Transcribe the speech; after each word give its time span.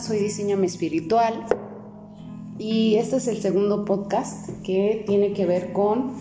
Soy 0.00 0.18
Diseñame 0.18 0.66
Espiritual. 0.66 1.44
Y 2.58 2.96
este 2.96 3.16
es 3.16 3.28
el 3.28 3.40
segundo 3.40 3.84
podcast 3.84 4.48
que 4.62 5.04
tiene 5.06 5.34
que 5.34 5.44
ver 5.44 5.72
con 5.72 6.12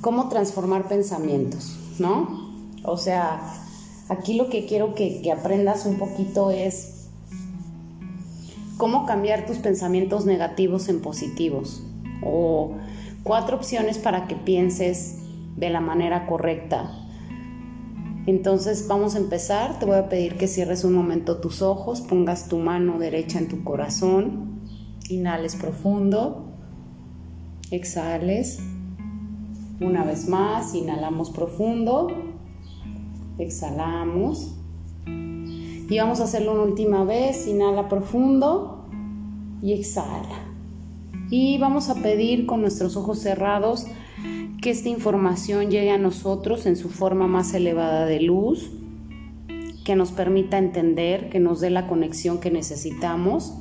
cómo 0.00 0.28
transformar 0.28 0.88
pensamientos, 0.88 1.76
¿no? 1.98 2.50
O 2.84 2.96
sea, 2.96 3.40
aquí 4.08 4.34
lo 4.34 4.48
que 4.48 4.64
quiero 4.64 4.94
que 4.94 5.30
aprendas 5.30 5.84
un 5.84 5.98
poquito 5.98 6.50
es 6.50 7.10
cómo 8.78 9.04
cambiar 9.04 9.44
tus 9.46 9.58
pensamientos 9.58 10.24
negativos 10.24 10.88
en 10.88 11.00
positivos. 11.02 11.82
O 12.24 12.72
cuatro 13.22 13.58
opciones 13.58 13.98
para 13.98 14.26
que 14.26 14.36
pienses 14.36 15.18
de 15.56 15.68
la 15.68 15.80
manera 15.80 16.26
correcta 16.26 17.01
entonces 18.26 18.86
vamos 18.88 19.14
a 19.14 19.18
empezar. 19.18 19.78
Te 19.78 19.86
voy 19.86 19.96
a 19.96 20.08
pedir 20.08 20.36
que 20.36 20.46
cierres 20.46 20.84
un 20.84 20.94
momento 20.94 21.38
tus 21.38 21.62
ojos, 21.62 22.00
pongas 22.00 22.48
tu 22.48 22.58
mano 22.58 22.98
derecha 22.98 23.38
en 23.38 23.48
tu 23.48 23.64
corazón, 23.64 24.60
inhales 25.08 25.56
profundo, 25.56 26.52
exhales. 27.70 28.60
Una 29.80 30.04
vez 30.04 30.28
más, 30.28 30.74
inhalamos 30.74 31.30
profundo, 31.30 32.08
exhalamos. 33.38 34.56
Y 35.06 35.98
vamos 35.98 36.20
a 36.20 36.24
hacerlo 36.24 36.52
una 36.52 36.62
última 36.62 37.04
vez, 37.04 37.48
inhala 37.48 37.88
profundo 37.88 38.86
y 39.60 39.72
exhala. 39.72 40.46
Y 41.28 41.58
vamos 41.58 41.88
a 41.88 41.96
pedir 41.96 42.46
con 42.46 42.60
nuestros 42.60 42.96
ojos 42.96 43.18
cerrados 43.18 43.86
que 44.60 44.70
esta 44.70 44.88
información 44.88 45.70
llegue 45.70 45.90
a 45.90 45.98
nosotros 45.98 46.66
en 46.66 46.76
su 46.76 46.88
forma 46.88 47.26
más 47.26 47.54
elevada 47.54 48.06
de 48.06 48.20
luz, 48.20 48.70
que 49.84 49.96
nos 49.96 50.12
permita 50.12 50.58
entender, 50.58 51.28
que 51.28 51.40
nos 51.40 51.60
dé 51.60 51.70
la 51.70 51.88
conexión 51.88 52.38
que 52.38 52.50
necesitamos 52.50 53.54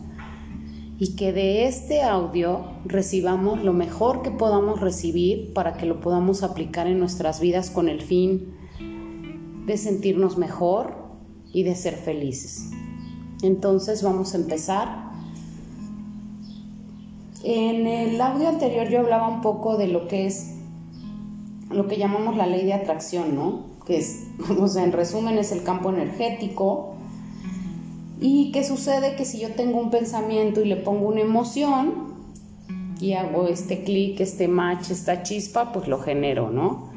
y 0.99 1.15
que 1.15 1.33
de 1.33 1.65
este 1.65 2.03
audio 2.03 2.63
recibamos 2.85 3.63
lo 3.63 3.73
mejor 3.73 4.21
que 4.21 4.29
podamos 4.29 4.79
recibir 4.79 5.51
para 5.53 5.73
que 5.73 5.87
lo 5.87 5.99
podamos 5.99 6.43
aplicar 6.43 6.85
en 6.85 6.99
nuestras 6.99 7.39
vidas 7.39 7.71
con 7.71 7.89
el 7.89 8.01
fin 8.01 8.53
de 9.65 9.77
sentirnos 9.77 10.37
mejor 10.37 10.95
y 11.51 11.63
de 11.63 11.73
ser 11.73 11.95
felices. 11.95 12.69
Entonces 13.41 14.03
vamos 14.03 14.35
a 14.35 14.37
empezar. 14.37 15.10
En 17.43 17.87
el 17.87 18.21
audio 18.21 18.49
anterior 18.49 18.87
yo 18.89 18.99
hablaba 18.99 19.27
un 19.27 19.41
poco 19.41 19.77
de 19.77 19.87
lo 19.87 20.07
que 20.07 20.27
es 20.27 20.55
lo 21.69 21.87
que 21.87 21.97
llamamos 21.97 22.35
la 22.35 22.45
ley 22.45 22.65
de 22.65 22.73
atracción, 22.73 23.35
¿no? 23.35 23.65
Que 23.85 23.97
es, 23.97 24.27
o 24.59 24.67
sea, 24.67 24.83
en 24.83 24.91
resumen 24.91 25.37
es 25.37 25.51
el 25.51 25.63
campo 25.63 25.89
energético. 25.89 26.95
¿Y 28.19 28.51
qué 28.51 28.63
sucede? 28.63 29.15
Que 29.15 29.25
si 29.25 29.39
yo 29.39 29.53
tengo 29.55 29.79
un 29.79 29.89
pensamiento 29.89 30.61
y 30.61 30.65
le 30.65 30.75
pongo 30.75 31.07
una 31.07 31.21
emoción 31.21 32.11
y 32.99 33.13
hago 33.13 33.47
este 33.47 33.83
clic, 33.83 34.19
este 34.19 34.47
match, 34.47 34.91
esta 34.91 35.23
chispa, 35.23 35.71
pues 35.71 35.87
lo 35.87 35.99
genero, 35.99 36.51
¿no? 36.51 36.91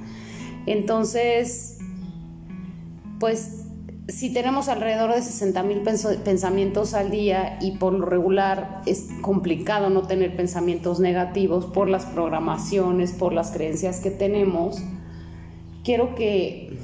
Entonces, 0.67 1.79
pues 3.19 3.64
si 4.09 4.33
tenemos 4.33 4.69
alrededor 4.69 5.15
de 5.15 5.23
60 5.23 5.63
mil 5.63 5.81
pensamientos 5.81 6.93
al 6.93 7.11
día 7.11 7.59
y 7.63 7.73
por 7.73 7.95
lo 7.95 8.05
regular 8.05 8.83
es 8.85 9.09
complicado 9.23 9.89
no 9.89 10.03
tener 10.03 10.37
pensamientos 10.37 11.01
negativos 11.01 11.65
por 11.65 11.89
las 11.89 12.05
programaciones, 12.05 13.13
por 13.13 13.33
las 13.33 13.51
creencias 13.51 14.01
que 14.01 14.11
tenemos, 14.11 14.83
quiero 15.85 16.15
que, 16.15 16.77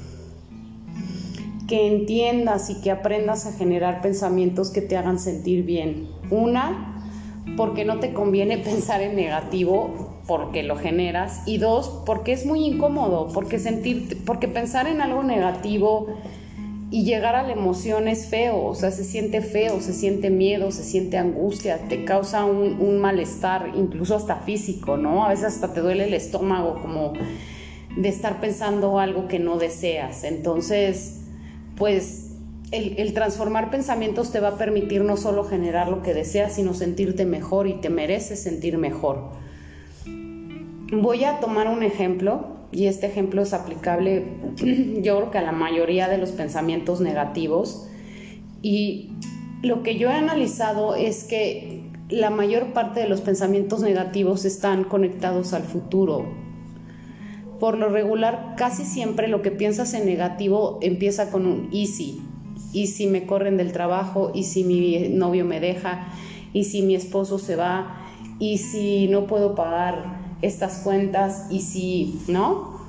que 1.67 1.87
entiendas 1.87 2.71
y 2.71 2.81
que 2.81 2.89
aprendas 2.89 3.45
a 3.45 3.53
generar 3.53 4.01
pensamientos 4.01 4.71
que 4.71 4.81
te 4.81 4.97
hagan 4.97 5.19
sentir 5.19 5.63
bien. 5.63 6.09
Una, 6.31 7.03
porque 7.55 7.85
no 7.85 7.99
te 7.99 8.13
conviene 8.13 8.57
pensar 8.57 8.99
en 9.01 9.15
negativo 9.15 10.09
porque 10.27 10.63
lo 10.63 10.75
generas 10.75 11.43
y 11.45 11.59
dos, 11.59 12.01
porque 12.03 12.31
es 12.31 12.47
muy 12.47 12.65
incómodo, 12.65 13.27
porque 13.31 13.59
sentir 13.59 14.23
porque 14.25 14.47
pensar 14.47 14.87
en 14.87 15.01
algo 15.01 15.23
negativo 15.23 16.07
y 16.93 17.05
llegar 17.05 17.35
a 17.35 17.43
la 17.43 17.53
emoción 17.53 18.09
es 18.09 18.27
feo, 18.27 18.65
o 18.65 18.75
sea, 18.75 18.91
se 18.91 19.05
siente 19.05 19.39
feo, 19.39 19.79
se 19.79 19.93
siente 19.93 20.29
miedo, 20.29 20.71
se 20.71 20.83
siente 20.83 21.17
angustia, 21.17 21.87
te 21.87 22.03
causa 22.03 22.43
un, 22.43 22.99
malestar, 22.99 23.71
incluso 23.75 24.13
hasta 24.13 24.35
físico, 24.35 24.97
¿no? 24.97 25.25
A 25.25 25.29
veces 25.29 25.45
hasta 25.45 25.73
te 25.73 25.79
duele 25.79 26.03
el 26.03 26.13
estómago 26.13 26.81
como 26.81 27.13
de 27.95 28.09
estar 28.09 28.41
pensando 28.41 28.99
algo 28.99 29.29
que 29.29 29.39
no 29.39 29.57
deseas. 29.57 30.25
Entonces, 30.25 31.21
pues 31.77 32.33
el, 32.71 32.99
el, 32.99 33.13
transformar 33.13 33.71
pensamientos 33.71 34.33
te 34.33 34.41
va 34.41 34.49
a 34.49 34.57
permitir 34.57 35.05
no 35.05 35.15
solo 35.15 35.45
generar 35.45 35.87
lo 35.87 36.01
que 36.01 36.13
deseas, 36.13 36.55
sino 36.55 36.73
sentirte 36.73 37.25
mejor 37.25 37.67
y 37.67 37.75
te 37.75 37.89
mereces 37.89 38.43
sentir 38.43 38.77
mejor. 38.77 39.29
Voy 40.91 41.23
a 41.23 41.39
tomar 41.39 41.69
un 41.69 41.83
ejemplo 41.83 42.60
y 42.71 42.87
este 42.87 43.07
ejemplo 43.07 43.41
es 43.41 43.53
aplicable 43.53 44.25
yo 45.01 45.17
creo 45.17 45.31
que 45.31 45.37
a 45.37 45.43
la 45.43 45.51
mayoría 45.51 46.07
de 46.07 46.17
los 46.17 46.31
pensamientos 46.31 47.01
negativos. 47.01 47.87
Y 48.61 49.11
lo 49.61 49.83
que 49.83 49.97
yo 49.97 50.09
he 50.09 50.13
analizado 50.13 50.95
es 50.95 51.23
que 51.23 51.83
la 52.09 52.29
mayor 52.29 52.73
parte 52.73 52.99
de 52.99 53.09
los 53.09 53.21
pensamientos 53.21 53.81
negativos 53.81 54.45
están 54.45 54.83
conectados 54.83 55.53
al 55.53 55.63
futuro. 55.63 56.25
Por 57.59 57.77
lo 57.77 57.89
regular, 57.89 58.55
casi 58.57 58.83
siempre 58.85 59.27
lo 59.27 59.41
que 59.41 59.51
piensas 59.51 59.93
en 59.93 60.05
negativo 60.05 60.79
empieza 60.81 61.29
con 61.29 61.45
un 61.45 61.69
y 61.71 61.87
si, 61.87 62.21
y 62.73 62.87
si 62.87 63.07
me 63.07 63.25
corren 63.25 63.57
del 63.57 63.71
trabajo, 63.71 64.31
y 64.33 64.43
si 64.43 64.63
mi 64.63 65.09
novio 65.09 65.45
me 65.45 65.59
deja, 65.59 66.07
y 66.53 66.63
si 66.63 66.81
mi 66.81 66.95
esposo 66.95 67.37
se 67.37 67.55
va, 67.55 67.97
y 68.39 68.57
si 68.57 69.07
no 69.07 69.27
puedo 69.27 69.53
pagar 69.53 70.20
estas 70.41 70.79
cuentas 70.79 71.47
y 71.49 71.61
si, 71.61 72.19
¿no? 72.27 72.79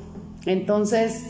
Entonces, 0.47 1.23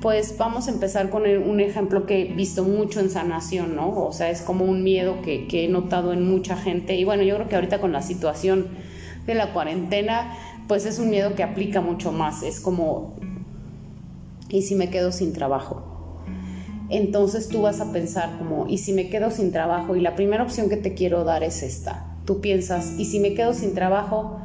pues 0.00 0.36
vamos 0.38 0.68
a 0.68 0.70
empezar 0.70 1.10
con 1.10 1.22
un 1.26 1.60
ejemplo 1.60 2.06
que 2.06 2.22
he 2.22 2.24
visto 2.34 2.64
mucho 2.64 3.00
en 3.00 3.10
sanación, 3.10 3.74
¿no? 3.74 3.90
O 3.90 4.12
sea, 4.12 4.30
es 4.30 4.42
como 4.42 4.64
un 4.64 4.84
miedo 4.84 5.22
que, 5.22 5.46
que 5.46 5.64
he 5.64 5.68
notado 5.68 6.12
en 6.12 6.28
mucha 6.28 6.56
gente. 6.56 6.96
Y 6.96 7.04
bueno, 7.04 7.22
yo 7.22 7.34
creo 7.36 7.48
que 7.48 7.56
ahorita 7.56 7.80
con 7.80 7.92
la 7.92 8.02
situación 8.02 8.68
de 9.26 9.34
la 9.34 9.52
cuarentena, 9.52 10.36
pues 10.68 10.86
es 10.86 10.98
un 10.98 11.10
miedo 11.10 11.34
que 11.34 11.42
aplica 11.42 11.80
mucho 11.80 12.12
más. 12.12 12.42
Es 12.42 12.60
como, 12.60 13.16
¿y 14.48 14.62
si 14.62 14.74
me 14.74 14.90
quedo 14.90 15.10
sin 15.10 15.32
trabajo? 15.32 15.84
Entonces 16.90 17.48
tú 17.48 17.62
vas 17.62 17.80
a 17.80 17.92
pensar 17.92 18.38
como, 18.38 18.66
¿y 18.68 18.78
si 18.78 18.92
me 18.92 19.10
quedo 19.10 19.30
sin 19.30 19.52
trabajo? 19.52 19.96
Y 19.96 20.00
la 20.00 20.14
primera 20.14 20.42
opción 20.42 20.68
que 20.68 20.76
te 20.76 20.94
quiero 20.94 21.24
dar 21.24 21.42
es 21.42 21.62
esta. 21.62 22.16
Tú 22.24 22.40
piensas, 22.40 22.94
¿y 22.98 23.04
si 23.04 23.20
me 23.20 23.34
quedo 23.34 23.52
sin 23.52 23.74
trabajo? 23.74 24.40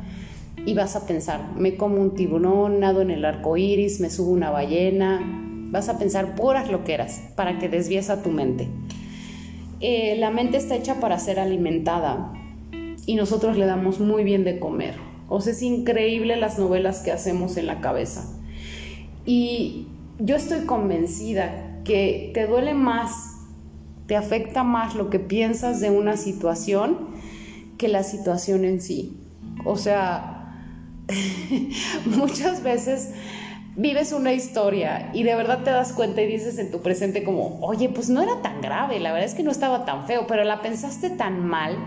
Y 0.66 0.74
vas 0.74 0.96
a 0.96 1.06
pensar, 1.06 1.54
me 1.58 1.76
como 1.76 2.02
un 2.02 2.16
tiburón, 2.16 2.80
nado 2.80 3.02
en 3.02 3.12
el 3.12 3.26
arco 3.26 3.58
iris, 3.58 4.00
me 4.00 4.10
subo 4.10 4.32
una 4.32 4.50
ballena. 4.50 5.22
Vas 5.72 5.90
a 5.90 5.98
pensar 5.98 6.36
puras 6.36 6.72
loqueras 6.72 7.22
para 7.36 7.60
que 7.60 7.68
desvíes 7.68 8.10
a 8.10 8.22
tu 8.22 8.30
mente. 8.30 8.68
Eh, 9.80 10.16
la 10.18 10.30
mente 10.30 10.58
está 10.58 10.76
hecha 10.76 11.00
para 11.00 11.20
ser 11.20 11.40
alimentada 11.40 12.32
y 13.06 13.16
nosotros 13.16 13.58
le 13.58 13.66
damos 13.66 14.00
muy 14.00 14.24
bien 14.24 14.44
de 14.44 14.60
comer. 14.60 14.96
O 15.28 15.42
sea, 15.42 15.54
es 15.54 15.62
increíble 15.62 16.38
las 16.38 16.60
novelas 16.60 17.00
que 17.00 17.12
hacemos 17.12 17.58
en 17.58 17.66
la 17.66 17.82
cabeza. 17.82 18.24
Y 19.26 19.88
yo 20.20 20.36
estoy 20.36 20.66
convencida 20.66 21.82
que 21.84 22.32
te 22.34 22.48
duele 22.48 22.74
más, 22.74 23.36
te 24.06 24.16
afecta 24.16 24.64
más 24.64 24.96
lo 24.96 25.10
que 25.10 25.20
piensas 25.20 25.82
de 25.82 25.90
una 25.90 26.18
situación 26.18 27.10
que 27.78 27.88
la 27.88 28.04
situación 28.04 28.64
en 28.64 28.80
sí. 28.80 29.18
O 29.66 29.76
sea, 29.76 30.33
muchas 32.06 32.64
veces 32.64 33.12
vives 33.76 34.12
una 34.12 34.34
historia 34.34 35.10
y 35.14 35.24
de 35.24 35.36
verdad 35.36 35.64
te 35.64 35.72
das 35.72 35.94
cuenta 35.94 36.22
y 36.22 36.28
dices 36.28 36.60
en 36.60 36.72
tu 36.72 36.82
presente 36.82 37.24
como, 37.24 37.60
oye, 37.62 37.90
pues 37.90 38.10
no 38.10 38.22
era 38.22 38.42
tan 38.42 38.62
grave, 38.62 39.00
la 39.00 39.12
verdad 39.12 39.28
es 39.28 39.34
que 39.34 39.44
no 39.44 39.52
estaba 39.52 39.86
tan 39.86 40.06
feo, 40.06 40.26
pero 40.28 40.44
la 40.44 40.62
pensaste 40.62 41.10
tan 41.10 41.46
mal, 41.46 41.78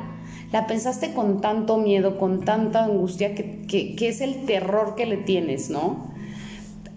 la 0.53 0.67
pensaste 0.67 1.15
con 1.15 1.41
tanto 1.41 1.79
miedo, 1.79 2.19
con 2.19 2.45
tanta 2.45 2.85
angustia, 2.85 3.35
que, 3.35 3.97
es 4.01 4.21
el 4.21 4.45
terror 4.47 4.95
que 4.97 5.07
le 5.07 5.17
tienes, 5.17 5.71
¿no? 5.71 6.15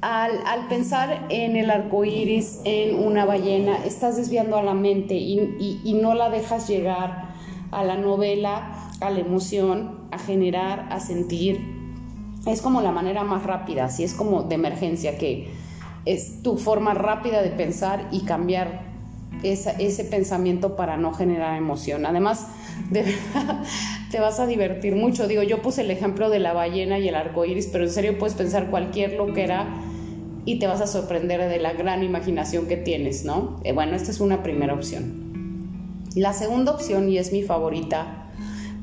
Al, 0.02 0.68
pensar 0.70 1.26
en 1.30 1.58
el 1.58 1.70
arco 1.70 2.06
iris, 2.06 2.62
en 2.64 2.96
una 2.96 3.26
ballena, 3.26 3.84
estás 3.86 4.16
desviando 4.16 4.58
a 4.58 4.64
la 4.64 4.74
mente 4.74 5.16
y, 5.16 5.82
y 5.84 5.94
no 5.94 6.16
la 6.16 6.30
dejas 6.30 6.70
llegar 6.70 7.34
a 7.72 7.84
la 7.84 7.98
novela, 7.98 8.90
a 9.02 9.10
la 9.10 9.20
emoción, 9.20 10.08
a 10.12 10.18
generar, 10.18 10.88
a 10.90 11.02
sentir, 11.02 11.79
es 12.46 12.62
como 12.62 12.82
la 12.82 12.92
manera 12.92 13.24
más 13.24 13.44
rápida, 13.44 13.86
así 13.86 14.04
es 14.04 14.14
como 14.14 14.44
de 14.44 14.56
emergencia, 14.56 15.18
que 15.18 15.50
es 16.06 16.42
tu 16.42 16.58
forma 16.58 16.94
rápida 16.94 17.42
de 17.42 17.50
pensar 17.50 18.08
y 18.12 18.22
cambiar 18.22 18.90
ese 19.44 20.04
pensamiento 20.04 20.76
para 20.76 20.98
no 20.98 21.14
generar 21.14 21.58
emoción. 21.58 22.06
Además, 22.06 22.48
de 22.90 23.04
verdad, 23.04 23.64
te 24.12 24.20
vas 24.20 24.40
a 24.40 24.48
divertir 24.48 24.96
mucho. 24.96 25.28
Digo, 25.28 25.44
yo 25.44 25.62
puse 25.62 25.82
el 25.82 25.92
ejemplo 25.92 26.30
de 26.30 26.40
la 26.40 26.54
ballena 26.54 27.00
y 27.00 27.08
el 27.08 27.16
arco 27.16 27.46
iris, 27.46 27.68
pero 27.68 27.86
en 27.86 27.92
serio 27.92 28.18
puedes 28.18 28.36
pensar 28.36 28.70
cualquier 28.70 29.14
lo 29.14 29.34
que 29.34 29.44
era 29.44 29.68
y 30.46 30.60
te 30.60 30.68
vas 30.68 30.82
a 30.82 30.88
sorprender 30.88 31.48
de 31.48 31.60
la 31.60 31.74
gran 31.74 32.04
imaginación 32.04 32.68
que 32.68 32.78
tienes, 32.78 33.24
¿no? 33.24 33.60
Eh, 33.64 33.74
bueno, 33.74 33.96
esta 33.96 34.12
es 34.12 34.20
una 34.20 34.42
primera 34.42 34.74
opción. 34.74 35.30
La 36.16 36.34
segunda 36.34 36.72
opción, 36.72 37.08
y 37.10 37.18
es 37.18 37.32
mi 37.32 37.44
favorita 37.44 38.29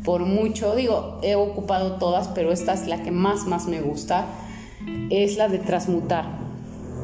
por 0.06 0.24
mucho, 0.24 0.76
digo, 0.76 1.18
he 1.22 1.34
ocupado 1.34 1.96
todas, 1.98 2.28
pero 2.28 2.52
esta 2.52 2.72
es 2.72 2.86
la 2.86 3.02
que 3.02 3.10
más, 3.10 3.44
más 3.46 3.66
me 3.66 3.80
gusta, 3.80 4.26
es 5.10 5.36
la 5.36 5.48
de 5.48 5.58
transmutar. 5.58 6.26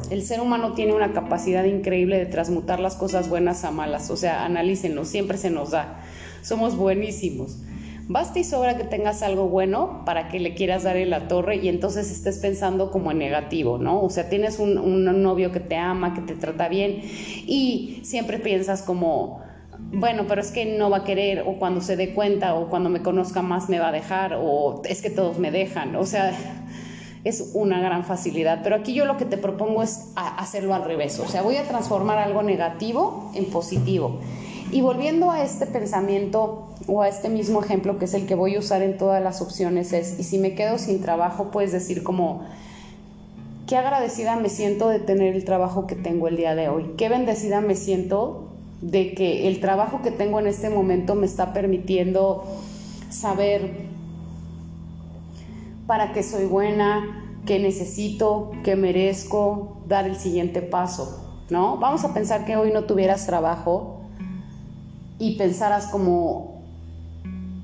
El 0.09 0.23
ser 0.23 0.39
humano 0.39 0.71
tiene 0.71 0.93
una 0.93 1.11
capacidad 1.11 1.65
increíble 1.65 2.17
de 2.17 2.25
transmutar 2.25 2.79
las 2.79 2.95
cosas 2.95 3.27
buenas 3.27 3.65
a 3.65 3.71
malas, 3.71 4.09
o 4.09 4.15
sea, 4.15 4.45
analícenlo, 4.45 5.03
siempre 5.03 5.37
se 5.37 5.49
nos 5.49 5.71
da. 5.71 5.99
Somos 6.43 6.77
buenísimos. 6.77 7.57
Basta 8.07 8.39
y 8.39 8.45
sobra 8.45 8.77
que 8.77 8.85
tengas 8.85 9.21
algo 9.21 9.49
bueno 9.49 10.03
para 10.05 10.29
que 10.29 10.39
le 10.39 10.53
quieras 10.55 10.83
dar 10.83 10.95
en 10.95 11.09
la 11.09 11.27
torre 11.27 11.57
y 11.57 11.67
entonces 11.67 12.09
estés 12.09 12.37
pensando 12.39 12.89
como 12.89 13.11
en 13.11 13.17
negativo, 13.17 13.79
¿no? 13.79 14.01
O 14.01 14.09
sea, 14.09 14.29
tienes 14.29 14.59
un, 14.59 14.77
un 14.77 15.21
novio 15.21 15.51
que 15.51 15.59
te 15.59 15.75
ama, 15.75 16.13
que 16.13 16.21
te 16.21 16.35
trata 16.35 16.69
bien 16.69 17.01
y 17.03 17.99
siempre 18.03 18.39
piensas 18.39 18.81
como, 18.81 19.41
bueno, 19.91 20.25
pero 20.27 20.41
es 20.41 20.51
que 20.51 20.65
no 20.77 20.89
va 20.89 20.97
a 20.97 21.03
querer 21.03 21.43
o 21.45 21.57
cuando 21.59 21.81
se 21.81 21.95
dé 21.95 22.13
cuenta 22.13 22.55
o 22.55 22.69
cuando 22.69 22.89
me 22.89 23.01
conozca 23.01 23.41
más 23.41 23.69
me 23.69 23.79
va 23.79 23.89
a 23.89 23.91
dejar 23.91 24.37
o 24.41 24.81
es 24.85 25.01
que 25.01 25.09
todos 25.09 25.37
me 25.37 25.51
dejan, 25.51 25.95
o 25.95 26.05
sea, 26.05 26.33
es 27.23 27.51
una 27.53 27.79
gran 27.79 28.03
facilidad. 28.03 28.61
Pero 28.63 28.75
aquí 28.75 28.93
yo 28.93 29.05
lo 29.05 29.17
que 29.17 29.25
te 29.25 29.37
propongo 29.37 29.83
es 29.83 30.11
hacerlo 30.15 30.73
al 30.73 30.83
revés, 30.83 31.19
o 31.19 31.27
sea, 31.27 31.41
voy 31.41 31.57
a 31.57 31.63
transformar 31.63 32.17
algo 32.17 32.43
negativo 32.43 33.31
en 33.35 33.45
positivo. 33.45 34.19
Y 34.71 34.81
volviendo 34.81 35.29
a 35.29 35.43
este 35.43 35.67
pensamiento 35.67 36.67
o 36.87 37.03
a 37.03 37.07
este 37.07 37.29
mismo 37.29 37.61
ejemplo 37.61 37.99
que 37.99 38.05
es 38.05 38.13
el 38.15 38.25
que 38.25 38.33
voy 38.33 38.55
a 38.55 38.59
usar 38.59 38.81
en 38.81 38.97
todas 38.97 39.21
las 39.21 39.41
opciones 39.41 39.93
es, 39.93 40.19
y 40.19 40.23
si 40.23 40.39
me 40.39 40.55
quedo 40.55 40.79
sin 40.79 41.01
trabajo, 41.01 41.51
puedes 41.51 41.71
decir 41.71 42.01
como, 42.01 42.43
qué 43.67 43.77
agradecida 43.77 44.35
me 44.35 44.49
siento 44.49 44.89
de 44.89 44.99
tener 44.99 45.35
el 45.35 45.45
trabajo 45.45 45.85
que 45.85 45.95
tengo 45.95 46.27
el 46.27 46.37
día 46.37 46.55
de 46.55 46.69
hoy, 46.69 46.93
qué 46.97 47.07
bendecida 47.07 47.61
me 47.61 47.75
siento 47.75 48.52
de 48.83 49.13
que 49.13 49.47
el 49.47 49.61
trabajo 49.61 50.01
que 50.01 50.11
tengo 50.11 50.39
en 50.39 50.47
este 50.47 50.69
momento 50.69 51.15
me 51.15 51.25
está 51.25 51.53
permitiendo 51.53 52.43
saber 53.09 53.87
para 55.87 56.11
qué 56.11 56.21
soy 56.21 56.45
buena, 56.45 57.39
qué 57.45 57.59
necesito, 57.59 58.51
qué 58.63 58.75
merezco, 58.75 59.77
dar 59.87 60.05
el 60.05 60.17
siguiente 60.17 60.61
paso, 60.61 61.43
¿no? 61.49 61.77
Vamos 61.77 62.03
a 62.03 62.13
pensar 62.13 62.45
que 62.45 62.57
hoy 62.57 62.71
no 62.73 62.83
tuvieras 62.83 63.25
trabajo 63.25 64.01
y 65.17 65.37
pensaras 65.37 65.87
como, 65.87 66.61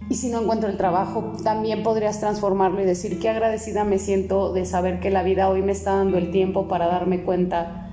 y 0.09 0.15
si 0.15 0.29
no 0.29 0.41
encuentro 0.41 0.69
el 0.69 0.77
trabajo, 0.77 1.33
también 1.43 1.83
podrías 1.83 2.21
transformarlo 2.21 2.81
y 2.81 2.85
decir, 2.85 3.19
qué 3.19 3.27
agradecida 3.27 3.83
me 3.83 3.99
siento 3.99 4.53
de 4.53 4.63
saber 4.65 5.01
que 5.01 5.09
la 5.09 5.23
vida 5.23 5.49
hoy 5.49 5.63
me 5.63 5.73
está 5.73 5.95
dando 5.95 6.17
el 6.17 6.31
tiempo 6.31 6.69
para 6.69 6.87
darme 6.87 7.23
cuenta 7.23 7.88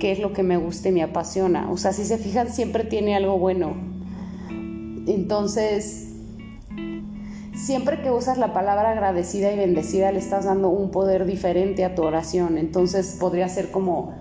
qué 0.00 0.12
es 0.12 0.18
lo 0.18 0.32
que 0.32 0.42
me 0.42 0.56
gusta 0.56 0.88
y 0.88 0.92
me 0.92 1.02
apasiona. 1.02 1.70
O 1.70 1.76
sea, 1.76 1.92
si 1.92 2.04
se 2.04 2.18
fijan, 2.18 2.50
siempre 2.52 2.84
tiene 2.84 3.14
algo 3.14 3.38
bueno. 3.38 3.74
Entonces, 5.06 6.08
siempre 7.54 8.02
que 8.02 8.10
usas 8.10 8.38
la 8.38 8.52
palabra 8.52 8.92
agradecida 8.92 9.52
y 9.52 9.56
bendecida, 9.56 10.12
le 10.12 10.18
estás 10.18 10.46
dando 10.46 10.68
un 10.68 10.90
poder 10.90 11.26
diferente 11.26 11.84
a 11.84 11.94
tu 11.94 12.02
oración. 12.02 12.58
Entonces, 12.58 13.16
podría 13.20 13.48
ser 13.48 13.70
como, 13.70 14.14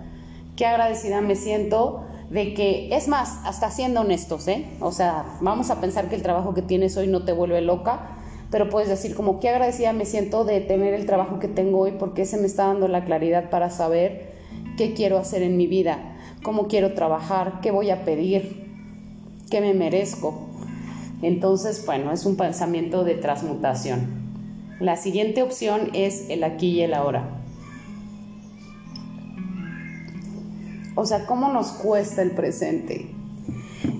qué 0.56 0.65
agradecida 0.65 1.21
me 1.21 1.35
siento 1.35 2.03
de 2.29 2.53
que, 2.53 2.95
es 2.95 3.07
más, 3.07 3.39
hasta 3.45 3.71
siendo 3.71 4.01
honestos, 4.01 4.47
¿eh? 4.47 4.67
O 4.81 4.91
sea, 4.91 5.25
vamos 5.41 5.71
a 5.71 5.81
pensar 5.81 6.09
que 6.09 6.15
el 6.15 6.21
trabajo 6.21 6.53
que 6.53 6.61
tienes 6.61 6.95
hoy 6.97 7.07
no 7.07 7.23
te 7.23 7.31
vuelve 7.31 7.61
loca, 7.61 8.17
pero 8.51 8.69
puedes 8.69 8.89
decir 8.89 9.15
como, 9.15 9.39
qué 9.39 9.50
agradecida 9.50 9.94
me 9.94 10.06
siento 10.06 10.44
de 10.44 10.59
tener 10.61 10.94
el 10.94 11.06
trabajo 11.06 11.39
que 11.39 11.47
tengo 11.47 11.79
hoy 11.79 11.94
porque 11.97 12.23
ese 12.23 12.38
me 12.38 12.45
está 12.45 12.65
dando 12.67 12.88
la 12.88 13.06
claridad 13.06 13.50
para 13.50 13.69
saber 13.69 14.28
qué 14.79 14.93
quiero 14.93 15.17
hacer 15.17 15.43
en 15.43 15.57
mi 15.57 15.67
vida, 15.67 15.99
cómo 16.41 16.69
quiero 16.69 16.93
trabajar, 16.93 17.59
qué 17.61 17.69
voy 17.69 17.89
a 17.89 18.05
pedir, 18.05 18.65
qué 19.51 19.59
me 19.59 19.73
merezco. 19.73 20.47
Entonces, 21.21 21.85
bueno, 21.85 22.13
es 22.13 22.25
un 22.25 22.37
pensamiento 22.37 23.03
de 23.03 23.15
transmutación. 23.15 24.07
La 24.79 24.95
siguiente 24.95 25.43
opción 25.43 25.89
es 25.91 26.29
el 26.29 26.45
aquí 26.45 26.69
y 26.69 26.81
el 26.83 26.93
ahora. 26.93 27.41
O 30.95 31.05
sea, 31.05 31.25
¿cómo 31.25 31.51
nos 31.51 31.73
cuesta 31.73 32.21
el 32.21 32.31
presente? 32.31 33.13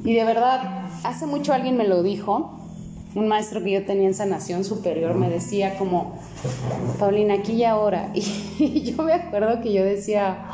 Y 0.06 0.14
de 0.14 0.24
verdad, 0.24 0.88
hace 1.04 1.26
mucho 1.26 1.52
alguien 1.52 1.76
me 1.76 1.90
lo 1.90 2.04
dijo, 2.04 2.58
un 3.16 3.28
maestro 3.28 3.64
que 3.64 3.72
yo 3.72 3.86
tenía 3.86 4.08
en 4.08 4.14
sanación 4.14 4.64
superior 4.64 5.16
me 5.16 5.30
decía 5.30 5.78
como, 5.78 6.20
Paulina, 7.00 7.36
aquí 7.36 7.54
y 7.54 7.64
ahora. 7.64 8.12
Y, 8.60 8.82
yo 8.82 9.04
me 9.04 9.14
acuerdo 9.14 9.62
que 9.62 9.72
yo 9.72 9.86
decía, 9.86 10.46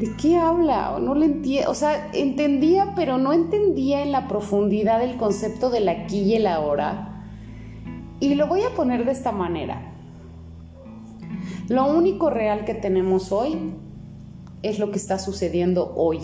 ¿de 0.00 0.16
qué 0.16 0.38
habla? 0.38 0.92
O 0.96 0.98
no 0.98 1.14
le 1.14 1.26
entiendo, 1.26 1.70
o 1.70 1.74
sea, 1.74 2.10
entendía, 2.14 2.94
pero 2.96 3.18
no 3.18 3.34
entendía 3.34 4.02
en 4.02 4.12
la 4.12 4.28
profundidad 4.28 5.04
el 5.04 5.18
concepto 5.18 5.68
del 5.68 5.88
aquí 5.90 6.22
y 6.22 6.34
el 6.36 6.46
ahora. 6.46 7.22
Y 8.18 8.34
lo 8.34 8.46
voy 8.46 8.62
a 8.62 8.74
poner 8.74 9.04
de 9.04 9.12
esta 9.12 9.30
manera. 9.30 9.92
Lo 11.68 11.86
único 11.86 12.30
real 12.30 12.64
que 12.64 12.74
tenemos 12.74 13.30
hoy 13.30 13.74
es 14.62 14.78
lo 14.78 14.90
que 14.90 14.96
está 14.96 15.18
sucediendo 15.18 15.92
hoy. 15.94 16.20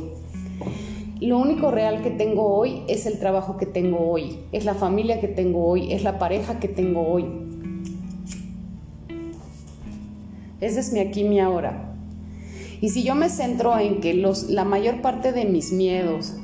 Lo 1.20 1.38
único 1.38 1.70
real 1.70 2.02
que 2.02 2.11
tengo 2.11 2.55
hoy 2.56 2.82
es 2.88 3.05
el 3.05 3.19
trabajo 3.19 3.58
que 3.58 3.67
tengo 3.67 4.11
hoy, 4.11 4.38
es 4.52 4.64
la 4.64 4.75
familia 4.75 5.20
que 5.20 5.29
tengo 5.29 5.67
hoy, 5.67 5.93
es 5.93 6.02
la 6.02 6.19
pareja 6.19 6.58
que 6.61 6.69
tengo 6.69 7.06
hoy. 7.06 7.26
Ese 10.62 10.81
es 10.81 10.93
mi 10.94 11.00
aquí, 11.00 11.25
mi 11.25 11.40
ahora. 11.40 11.85
Y 12.81 12.90
si 12.90 13.02
yo 13.02 13.14
me 13.14 13.28
centro 13.28 13.78
en 13.78 14.00
que 14.00 14.14
los, 14.14 14.50
la 14.50 14.64
mayor 14.64 15.00
parte 15.02 15.32
de 15.32 15.44
mis 15.44 15.73
miedos, 15.73 16.34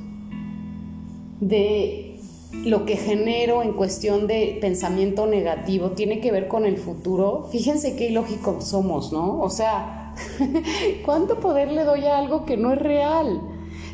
de 1.41 2.21
lo 2.65 2.85
que 2.85 2.97
genero 2.97 3.63
en 3.63 3.73
cuestión 3.73 4.27
de 4.27 4.59
pensamiento 4.61 5.27
negativo, 5.27 5.91
tiene 5.91 6.21
que 6.21 6.33
ver 6.33 6.49
con 6.49 6.65
el 6.65 6.77
futuro, 6.77 7.49
fíjense 7.51 7.97
qué 7.97 8.11
ilógicos 8.11 8.65
somos, 8.65 9.13
¿no? 9.13 9.41
O 9.41 9.51
sea, 9.51 10.03
¿Cuánto 11.05 11.41
poder 11.41 11.73
le 11.73 11.85
doy 11.85 12.05
a 12.05 12.19
algo 12.19 12.45
que 12.45 12.57
no 12.57 12.73
es 12.73 12.79
real? 12.79 13.41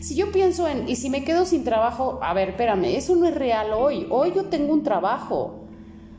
Si 0.00 0.14
yo 0.14 0.30
pienso 0.30 0.68
en, 0.68 0.88
y 0.88 0.96
si 0.96 1.10
me 1.10 1.24
quedo 1.24 1.44
sin 1.44 1.64
trabajo, 1.64 2.18
a 2.22 2.32
ver, 2.34 2.50
espérame, 2.50 2.96
eso 2.96 3.16
no 3.16 3.26
es 3.26 3.34
real 3.34 3.72
hoy. 3.72 4.06
Hoy 4.10 4.32
yo 4.34 4.44
tengo 4.44 4.72
un 4.72 4.82
trabajo. 4.82 5.64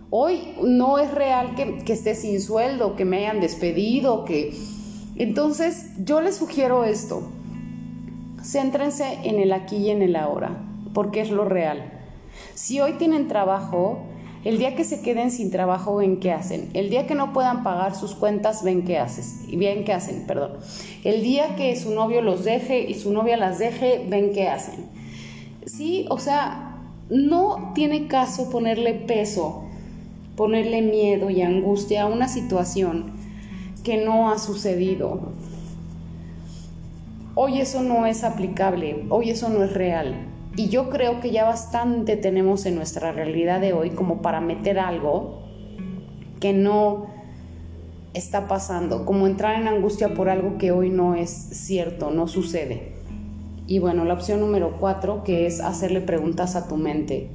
Hoy 0.10 0.56
no 0.62 0.98
es 0.98 1.12
real 1.12 1.56
que, 1.56 1.78
que 1.86 1.94
esté 1.94 2.16
sin 2.16 2.42
sueldo, 2.42 2.96
que 2.96 3.06
me 3.06 3.20
hayan 3.20 3.40
despedido, 3.40 4.26
que... 4.26 4.54
Entonces, 5.20 5.92
yo 6.06 6.22
les 6.22 6.38
sugiero 6.38 6.86
esto. 6.86 7.22
Céntrense 8.42 9.20
en 9.26 9.38
el 9.38 9.52
aquí 9.52 9.76
y 9.76 9.90
en 9.90 10.02
el 10.02 10.16
ahora, 10.16 10.64
porque 10.94 11.20
es 11.20 11.30
lo 11.30 11.44
real. 11.44 11.92
Si 12.54 12.80
hoy 12.80 12.94
tienen 12.94 13.28
trabajo, 13.28 14.00
el 14.46 14.58
día 14.58 14.78
que 14.78 14.86
se 14.86 15.02
queden 15.02 15.30
sin 15.30 15.52
trabajo, 15.52 15.98
ven 15.98 16.22
qué 16.22 16.32
hacen. 16.32 16.70
El 16.74 16.90
día 16.90 17.06
que 17.06 17.16
no 17.16 17.34
puedan 17.34 17.64
pagar 17.64 17.96
sus 17.96 18.16
cuentas, 18.16 18.64
ven 18.64 18.86
qué 18.86 18.98
haces. 18.98 19.46
Ven 19.52 19.84
qué 19.84 19.92
hacen, 19.92 20.26
perdón. 20.26 20.54
El 21.04 21.22
día 21.22 21.58
que 21.58 21.76
su 21.76 21.94
novio 21.94 22.22
los 22.22 22.46
deje 22.46 22.90
y 22.90 22.94
su 22.94 23.12
novia 23.12 23.36
las 23.36 23.60
deje, 23.60 24.06
ven 24.08 24.32
qué 24.32 24.48
hacen. 24.48 24.86
Sí, 25.66 26.06
o 26.10 26.18
sea, 26.18 26.78
no 27.10 27.74
tiene 27.76 28.08
caso 28.08 28.50
ponerle 28.50 28.94
peso, 28.94 29.66
ponerle 30.38 30.82
miedo 30.82 31.30
y 31.30 31.42
angustia 31.42 32.04
a 32.04 32.06
una 32.06 32.30
situación 32.30 33.19
que 33.80 34.04
no 34.04 34.32
ha 34.32 34.40
sucedido. 34.40 35.32
Hoy 37.36 37.62
eso 37.62 37.82
no 37.84 38.06
es 38.06 38.24
aplicable, 38.24 39.06
hoy 39.10 39.30
eso 39.30 39.50
no 39.50 39.64
es 39.64 39.74
real. 39.74 40.28
Y 40.56 40.70
yo 40.70 40.90
creo 40.90 41.22
que 41.22 41.32
ya 41.32 41.46
bastante 41.46 42.18
tenemos 42.18 42.66
en 42.66 42.76
nuestra 42.76 43.12
realidad 43.12 43.62
de 43.62 43.74
hoy 43.74 43.92
como 43.92 44.22
para 44.22 44.42
meter 44.42 44.80
algo 44.80 45.44
que 46.40 46.54
no 46.54 47.08
está 48.14 48.48
pasando, 48.48 49.06
como 49.06 49.28
entrar 49.28 49.60
en 49.60 49.68
angustia 49.68 50.14
por 50.14 50.30
algo 50.30 50.58
que 50.58 50.72
hoy 50.72 50.90
no 50.90 51.16
es 51.16 51.30
cierto, 51.30 52.12
no 52.12 52.28
sucede. 52.28 52.94
Y 53.68 53.80
bueno, 53.80 54.04
la 54.04 54.16
opción 54.16 54.40
número 54.40 54.78
cuatro, 54.80 55.24
que 55.24 55.46
es 55.46 55.62
hacerle 55.62 56.02
preguntas 56.02 56.56
a 56.56 56.68
tu 56.68 56.76
mente. 56.76 57.30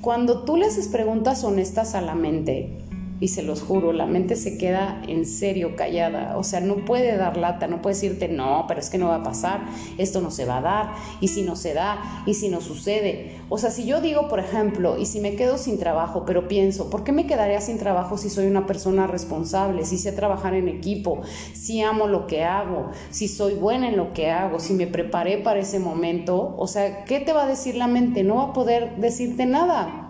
Cuando 0.00 0.42
tú 0.42 0.56
le 0.56 0.66
haces 0.66 0.88
preguntas 0.88 1.44
honestas 1.44 1.94
a 1.94 2.00
la 2.00 2.16
mente, 2.16 2.81
y 3.22 3.28
se 3.28 3.44
los 3.44 3.62
juro, 3.62 3.92
la 3.92 4.06
mente 4.06 4.34
se 4.34 4.58
queda 4.58 5.00
en 5.06 5.24
serio 5.24 5.76
callada, 5.76 6.36
o 6.36 6.42
sea, 6.42 6.60
no 6.60 6.84
puede 6.84 7.16
dar 7.16 7.36
lata, 7.36 7.68
no 7.68 7.80
puede 7.80 7.94
decirte, 7.94 8.26
no, 8.26 8.64
pero 8.66 8.80
es 8.80 8.90
que 8.90 8.98
no 8.98 9.06
va 9.06 9.16
a 9.16 9.22
pasar, 9.22 9.60
esto 9.96 10.20
no 10.20 10.32
se 10.32 10.44
va 10.44 10.58
a 10.58 10.60
dar, 10.60 10.92
y 11.20 11.28
si 11.28 11.42
no 11.42 11.54
se 11.54 11.72
da, 11.72 12.24
y 12.26 12.34
si 12.34 12.48
no 12.48 12.60
sucede. 12.60 13.36
O 13.48 13.58
sea, 13.58 13.70
si 13.70 13.86
yo 13.86 14.00
digo, 14.00 14.26
por 14.26 14.40
ejemplo, 14.40 14.98
y 14.98 15.06
si 15.06 15.20
me 15.20 15.36
quedo 15.36 15.56
sin 15.56 15.78
trabajo, 15.78 16.24
pero 16.26 16.48
pienso, 16.48 16.90
¿por 16.90 17.04
qué 17.04 17.12
me 17.12 17.28
quedaría 17.28 17.60
sin 17.60 17.78
trabajo 17.78 18.18
si 18.18 18.28
soy 18.28 18.48
una 18.48 18.66
persona 18.66 19.06
responsable, 19.06 19.84
si 19.84 19.98
sé 19.98 20.10
trabajar 20.10 20.54
en 20.54 20.66
equipo, 20.66 21.20
si 21.54 21.80
amo 21.80 22.08
lo 22.08 22.26
que 22.26 22.42
hago, 22.42 22.90
si 23.10 23.28
soy 23.28 23.54
buena 23.54 23.88
en 23.88 23.96
lo 23.96 24.12
que 24.12 24.32
hago, 24.32 24.58
si 24.58 24.74
me 24.74 24.88
preparé 24.88 25.38
para 25.38 25.60
ese 25.60 25.78
momento? 25.78 26.56
O 26.58 26.66
sea, 26.66 27.04
¿qué 27.04 27.20
te 27.20 27.32
va 27.32 27.44
a 27.44 27.46
decir 27.46 27.76
la 27.76 27.86
mente? 27.86 28.24
No 28.24 28.34
va 28.36 28.44
a 28.46 28.52
poder 28.52 28.96
decirte 28.96 29.46
nada. 29.46 30.01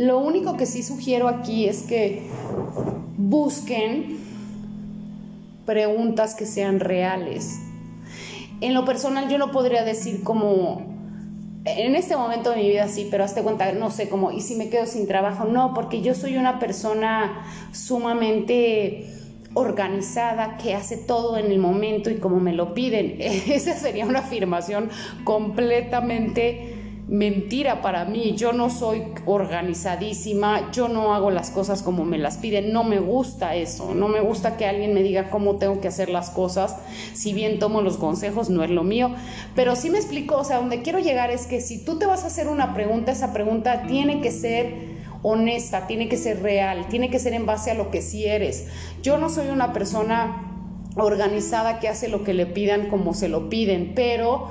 Lo 0.00 0.18
único 0.18 0.56
que 0.56 0.64
sí 0.64 0.82
sugiero 0.82 1.28
aquí 1.28 1.66
es 1.66 1.82
que 1.82 2.22
busquen 3.18 4.18
preguntas 5.66 6.34
que 6.34 6.46
sean 6.46 6.80
reales. 6.80 7.60
en 8.62 8.72
lo 8.72 8.86
personal 8.86 9.28
yo 9.28 9.36
no 9.36 9.50
podría 9.52 9.84
decir 9.84 10.22
como 10.22 10.86
en 11.66 11.96
este 11.96 12.16
momento 12.16 12.48
de 12.48 12.56
mi 12.56 12.68
vida 12.70 12.88
sí, 12.88 13.08
pero 13.10 13.24
hazte 13.24 13.42
cuenta, 13.42 13.70
no 13.72 13.90
sé 13.90 14.08
cómo, 14.08 14.32
y 14.32 14.40
si 14.40 14.54
me 14.54 14.70
quedo 14.70 14.86
sin 14.86 15.06
trabajo, 15.06 15.44
no, 15.44 15.74
porque 15.74 16.00
yo 16.00 16.14
soy 16.14 16.38
una 16.38 16.58
persona 16.58 17.44
sumamente 17.72 19.06
organizada, 19.52 20.56
que 20.56 20.74
hace 20.74 20.96
todo 20.96 21.36
en 21.36 21.52
el 21.52 21.58
momento 21.58 22.08
y 22.08 22.16
como 22.16 22.40
me 22.40 22.54
lo 22.54 22.72
piden. 22.72 23.16
Esa 23.20 23.74
sería 23.74 24.06
una 24.06 24.20
afirmación 24.20 24.88
completamente 25.24 26.79
mentira 27.10 27.82
para 27.82 28.04
mí. 28.04 28.34
Yo 28.36 28.52
no 28.52 28.70
soy 28.70 29.02
organizadísima, 29.26 30.70
yo 30.70 30.88
no 30.88 31.12
hago 31.12 31.32
las 31.32 31.50
cosas 31.50 31.82
como 31.82 32.04
me 32.04 32.18
las 32.18 32.38
piden, 32.38 32.72
no 32.72 32.84
me 32.84 33.00
gusta 33.00 33.56
eso, 33.56 33.94
no 33.94 34.06
me 34.06 34.20
gusta 34.20 34.56
que 34.56 34.64
alguien 34.64 34.94
me 34.94 35.02
diga 35.02 35.28
cómo 35.28 35.56
tengo 35.56 35.80
que 35.80 35.88
hacer 35.88 36.08
las 36.08 36.30
cosas, 36.30 36.76
si 37.12 37.32
bien 37.32 37.58
tomo 37.58 37.82
los 37.82 37.96
consejos, 37.96 38.48
no 38.48 38.62
es 38.62 38.70
lo 38.70 38.84
mío, 38.84 39.10
pero 39.56 39.74
sí 39.74 39.90
me 39.90 39.98
explico, 39.98 40.36
o 40.36 40.44
sea, 40.44 40.58
donde 40.58 40.82
quiero 40.82 41.00
llegar 41.00 41.32
es 41.32 41.46
que 41.48 41.60
si 41.60 41.84
tú 41.84 41.98
te 41.98 42.06
vas 42.06 42.22
a 42.22 42.28
hacer 42.28 42.46
una 42.46 42.74
pregunta, 42.74 43.10
esa 43.10 43.32
pregunta 43.32 43.82
tiene 43.88 44.20
que 44.20 44.30
ser 44.30 45.00
honesta, 45.22 45.88
tiene 45.88 46.08
que 46.08 46.16
ser 46.16 46.40
real, 46.42 46.86
tiene 46.88 47.10
que 47.10 47.18
ser 47.18 47.34
en 47.34 47.44
base 47.44 47.72
a 47.72 47.74
lo 47.74 47.90
que 47.90 48.02
sí 48.02 48.24
eres. 48.24 48.68
Yo 49.02 49.18
no 49.18 49.30
soy 49.30 49.48
una 49.48 49.72
persona 49.72 50.46
organizada 50.94 51.80
que 51.80 51.88
hace 51.88 52.08
lo 52.08 52.22
que 52.22 52.34
le 52.34 52.46
pidan 52.46 52.88
como 52.88 53.14
se 53.14 53.28
lo 53.28 53.50
piden, 53.50 53.92
pero 53.96 54.48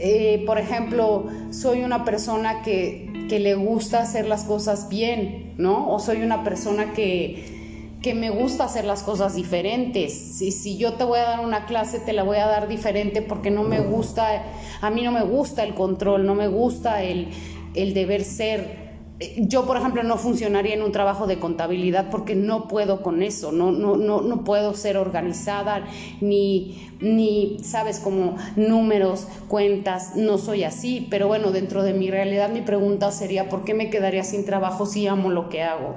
eh, 0.00 0.42
por 0.46 0.58
ejemplo, 0.58 1.26
soy 1.50 1.82
una 1.82 2.04
persona 2.04 2.62
que, 2.62 3.06
le 3.28 3.54
gusta 3.54 4.00
hacer 4.00 4.26
las 4.26 4.44
cosas 4.44 4.88
bien, 4.88 5.52
¿no? 5.58 5.92
O 5.92 5.98
soy 5.98 6.22
una 6.22 6.44
persona 6.44 6.94
que, 6.94 7.96
que 8.00 8.14
me 8.14 8.30
gusta 8.30 8.64
hacer 8.64 8.86
las 8.86 9.02
cosas 9.02 9.34
diferentes. 9.34 10.14
Si, 10.14 10.50
si 10.50 10.78
yo 10.78 10.94
te 10.94 11.04
voy 11.04 11.18
a 11.18 11.24
dar 11.24 11.40
una 11.40 11.66
clase, 11.66 12.00
te 12.00 12.14
la 12.14 12.22
voy 12.22 12.38
a 12.38 12.46
dar 12.46 12.68
diferente 12.68 13.20
porque 13.20 13.50
no 13.50 13.64
me 13.64 13.80
gusta, 13.80 14.44
a 14.80 14.90
mí 14.90 15.02
no 15.02 15.12
me 15.12 15.24
gusta 15.24 15.62
el 15.62 15.74
control, 15.74 16.24
no 16.24 16.34
me 16.34 16.48
gusta 16.48 17.02
el, 17.02 17.28
el 17.74 17.92
deber 17.92 18.24
ser 18.24 18.87
yo, 19.36 19.66
por 19.66 19.76
ejemplo, 19.76 20.04
no 20.04 20.16
funcionaría 20.16 20.74
en 20.74 20.82
un 20.82 20.92
trabajo 20.92 21.26
de 21.26 21.40
contabilidad 21.40 22.08
porque 22.10 22.36
no 22.36 22.68
puedo 22.68 23.02
con 23.02 23.22
eso, 23.22 23.50
no, 23.50 23.72
no, 23.72 23.96
no, 23.96 24.20
no 24.20 24.44
puedo 24.44 24.74
ser 24.74 24.96
organizada, 24.96 25.86
ni, 26.20 26.88
ni, 27.00 27.58
sabes, 27.62 27.98
como 27.98 28.36
números, 28.54 29.26
cuentas, 29.48 30.14
no 30.14 30.38
soy 30.38 30.62
así, 30.62 31.08
pero 31.10 31.26
bueno, 31.26 31.50
dentro 31.50 31.82
de 31.82 31.94
mi 31.94 32.10
realidad 32.10 32.50
mi 32.50 32.60
pregunta 32.60 33.10
sería, 33.10 33.48
¿por 33.48 33.64
qué 33.64 33.74
me 33.74 33.90
quedaría 33.90 34.22
sin 34.22 34.44
trabajo 34.44 34.86
si 34.86 35.08
amo 35.08 35.30
lo 35.30 35.48
que 35.48 35.64
hago? 35.64 35.96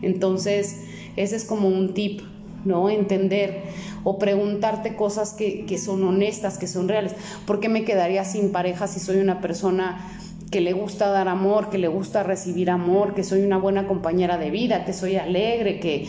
Entonces, 0.00 0.84
ese 1.16 1.34
es 1.34 1.44
como 1.44 1.66
un 1.66 1.92
tip, 1.92 2.20
¿no? 2.64 2.88
Entender 2.88 3.62
o 4.04 4.18
preguntarte 4.18 4.94
cosas 4.94 5.32
que, 5.32 5.64
que 5.66 5.78
son 5.78 6.04
honestas, 6.04 6.58
que 6.58 6.68
son 6.68 6.88
reales. 6.88 7.14
¿Por 7.46 7.58
qué 7.58 7.68
me 7.68 7.84
quedaría 7.84 8.24
sin 8.24 8.52
pareja 8.52 8.86
si 8.86 9.00
soy 9.00 9.18
una 9.18 9.40
persona 9.40 10.21
que 10.52 10.60
le 10.60 10.74
gusta 10.74 11.08
dar 11.08 11.28
amor, 11.28 11.70
que 11.70 11.78
le 11.78 11.88
gusta 11.88 12.22
recibir 12.22 12.70
amor, 12.70 13.14
que 13.14 13.24
soy 13.24 13.40
una 13.40 13.56
buena 13.56 13.88
compañera 13.88 14.36
de 14.36 14.50
vida, 14.50 14.84
que 14.84 14.92
soy 14.92 15.16
alegre, 15.16 15.80
que, 15.80 16.06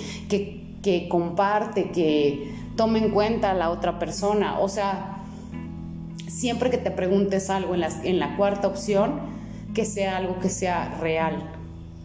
que, 0.83 1.07
comparte, 1.07 1.91
que 1.91 2.51
tome 2.75 2.99
en 2.99 3.11
cuenta 3.11 3.51
a 3.51 3.53
la 3.53 3.69
otra 3.69 3.97
persona. 3.99 4.59
O 4.59 4.67
sea, 4.67 5.23
siempre 6.27 6.69
que 6.69 6.77
te 6.77 6.91
preguntes 6.91 7.49
algo 7.49 7.73
en 7.73 7.79
la, 7.79 7.89
en 8.03 8.19
la 8.19 8.35
cuarta 8.35 8.67
opción, 8.67 9.21
que 9.73 9.85
sea 9.85 10.17
algo 10.17 10.37
que 10.39 10.49
sea 10.49 10.97
real, 10.99 11.49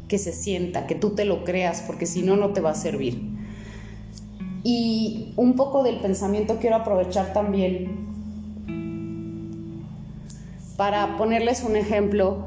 que 0.07 0.17
se 0.17 0.33
sienta, 0.33 0.87
que 0.87 0.95
tú 0.95 1.11
te 1.11 1.25
lo 1.25 1.43
creas, 1.43 1.83
porque 1.85 2.07
si 2.07 2.23
no, 2.23 2.37
no 2.37 2.51
te 2.51 2.61
va 2.61 2.71
a 2.71 2.77
servir. 2.77 3.21
Y 4.63 5.33
un 5.35 5.57
poco 5.57 5.83
del 5.83 5.99
pensamiento 5.99 6.59
quiero 6.61 6.77
aprovechar 6.77 7.33
también 7.33 8.08
para 10.79 11.17
ponerles 11.17 11.65
un 11.65 11.75
ejemplo 11.75 12.47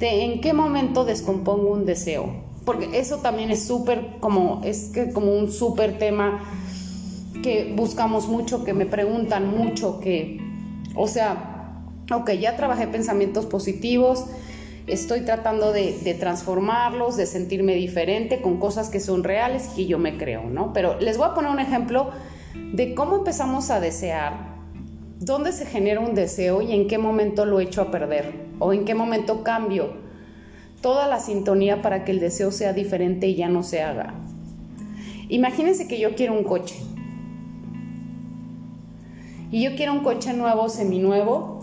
de 0.00 0.24
en 0.24 0.40
qué 0.40 0.52
momento 0.52 1.04
descompongo 1.04 1.70
un 1.70 1.86
deseo. 1.86 2.34
Porque 2.64 2.98
eso 2.98 3.18
también 3.18 3.52
es 3.52 3.64
súper 3.64 4.16
como, 4.18 4.60
es 4.64 4.90
que 4.92 5.12
como 5.12 5.32
un 5.32 5.52
súper 5.52 5.96
tema 5.96 6.42
que 7.40 7.72
buscamos 7.76 8.26
mucho, 8.26 8.64
que 8.64 8.74
me 8.74 8.84
preguntan 8.84 9.48
mucho, 9.56 10.00
que, 10.00 10.40
o 10.96 11.06
sea, 11.06 11.84
ok, 12.12 12.32
ya 12.32 12.56
trabajé 12.56 12.88
pensamientos 12.88 13.46
positivos, 13.46 14.24
estoy 14.88 15.20
tratando 15.20 15.72
de, 15.72 16.00
de, 16.00 16.14
transformarlos, 16.14 17.16
de 17.16 17.26
sentirme 17.26 17.76
diferente 17.76 18.42
con 18.42 18.58
cosas 18.58 18.88
que 18.88 18.98
son 18.98 19.22
reales 19.22 19.70
y 19.76 19.86
yo 19.86 20.00
me 20.00 20.18
creo, 20.18 20.50
¿no? 20.50 20.72
Pero 20.72 20.98
les 20.98 21.16
voy 21.16 21.28
a 21.28 21.34
poner 21.34 21.52
un 21.52 21.60
ejemplo 21.60 22.10
de 22.72 22.92
cómo 22.96 23.18
empezamos 23.18 23.70
a 23.70 23.78
desear 23.78 24.49
¿Dónde 25.20 25.52
se 25.52 25.66
genera 25.66 26.00
un 26.00 26.14
deseo 26.14 26.62
y 26.62 26.72
en 26.72 26.88
qué 26.88 26.96
momento 26.96 27.44
lo 27.44 27.60
echo 27.60 27.82
a 27.82 27.90
perder? 27.90 28.32
¿O 28.58 28.72
en 28.72 28.86
qué 28.86 28.94
momento 28.94 29.44
cambio 29.44 29.92
toda 30.80 31.06
la 31.08 31.20
sintonía 31.20 31.82
para 31.82 32.06
que 32.06 32.12
el 32.12 32.20
deseo 32.20 32.50
sea 32.50 32.72
diferente 32.72 33.26
y 33.26 33.34
ya 33.34 33.50
no 33.50 33.62
se 33.62 33.82
haga? 33.82 34.14
Imagínense 35.28 35.86
que 35.86 36.00
yo 36.00 36.14
quiero 36.14 36.32
un 36.32 36.42
coche. 36.42 36.76
Y 39.50 39.62
yo 39.62 39.76
quiero 39.76 39.92
un 39.92 40.02
coche 40.02 40.32
nuevo, 40.32 40.70
seminuevo, 40.70 41.60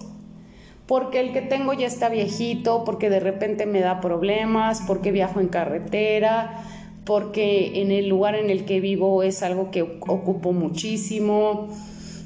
porque 0.86 1.20
el 1.20 1.34
que 1.34 1.42
tengo 1.42 1.74
ya 1.74 1.88
está 1.88 2.10
viejito, 2.10 2.84
porque 2.84 3.10
de 3.10 3.20
repente 3.20 3.66
me 3.66 3.80
da 3.80 4.02
problemas, 4.02 4.84
porque 4.86 5.12
viajo 5.12 5.40
en 5.40 5.48
carretera, 5.48 6.64
porque 7.06 7.82
en 7.82 7.90
el 7.90 8.08
lugar 8.08 8.36
en 8.36 8.52
el 8.52 8.66
que 8.66 8.82
vivo 8.82 9.24
es 9.24 9.42
algo 9.42 9.72
que 9.72 9.82
ocupo 9.82 10.54
muchísimo 10.54 11.70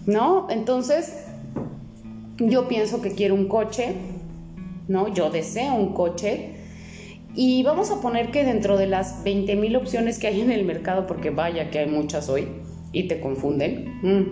¿no? 0.06 0.48
Entonces, 0.50 1.26
yo 2.38 2.68
pienso 2.68 3.02
que 3.02 3.12
quiero 3.12 3.36
un 3.36 3.48
coche, 3.48 3.96
¿no? 4.88 5.14
Yo 5.14 5.30
deseo 5.30 5.76
un 5.76 5.94
coche. 5.94 6.56
Y 7.34 7.64
vamos 7.64 7.92
a 7.92 8.02
poner 8.02 8.32
que 8.32 8.44
dentro 8.44 8.78
de 8.78 8.88
las 8.88 9.24
20 9.24 9.56
mil 9.56 9.76
opciones 9.76 10.20
que 10.20 10.28
hay 10.28 10.42
en 10.42 10.52
el 10.52 10.66
mercado, 10.66 11.08
porque 11.08 11.30
vaya 11.30 11.70
que 11.70 11.80
hay 11.80 11.88
muchas 11.88 12.30
hoy 12.30 12.48
y 12.92 13.08
te 13.08 13.22
confunden, 13.22 14.00
mm. 14.02 14.26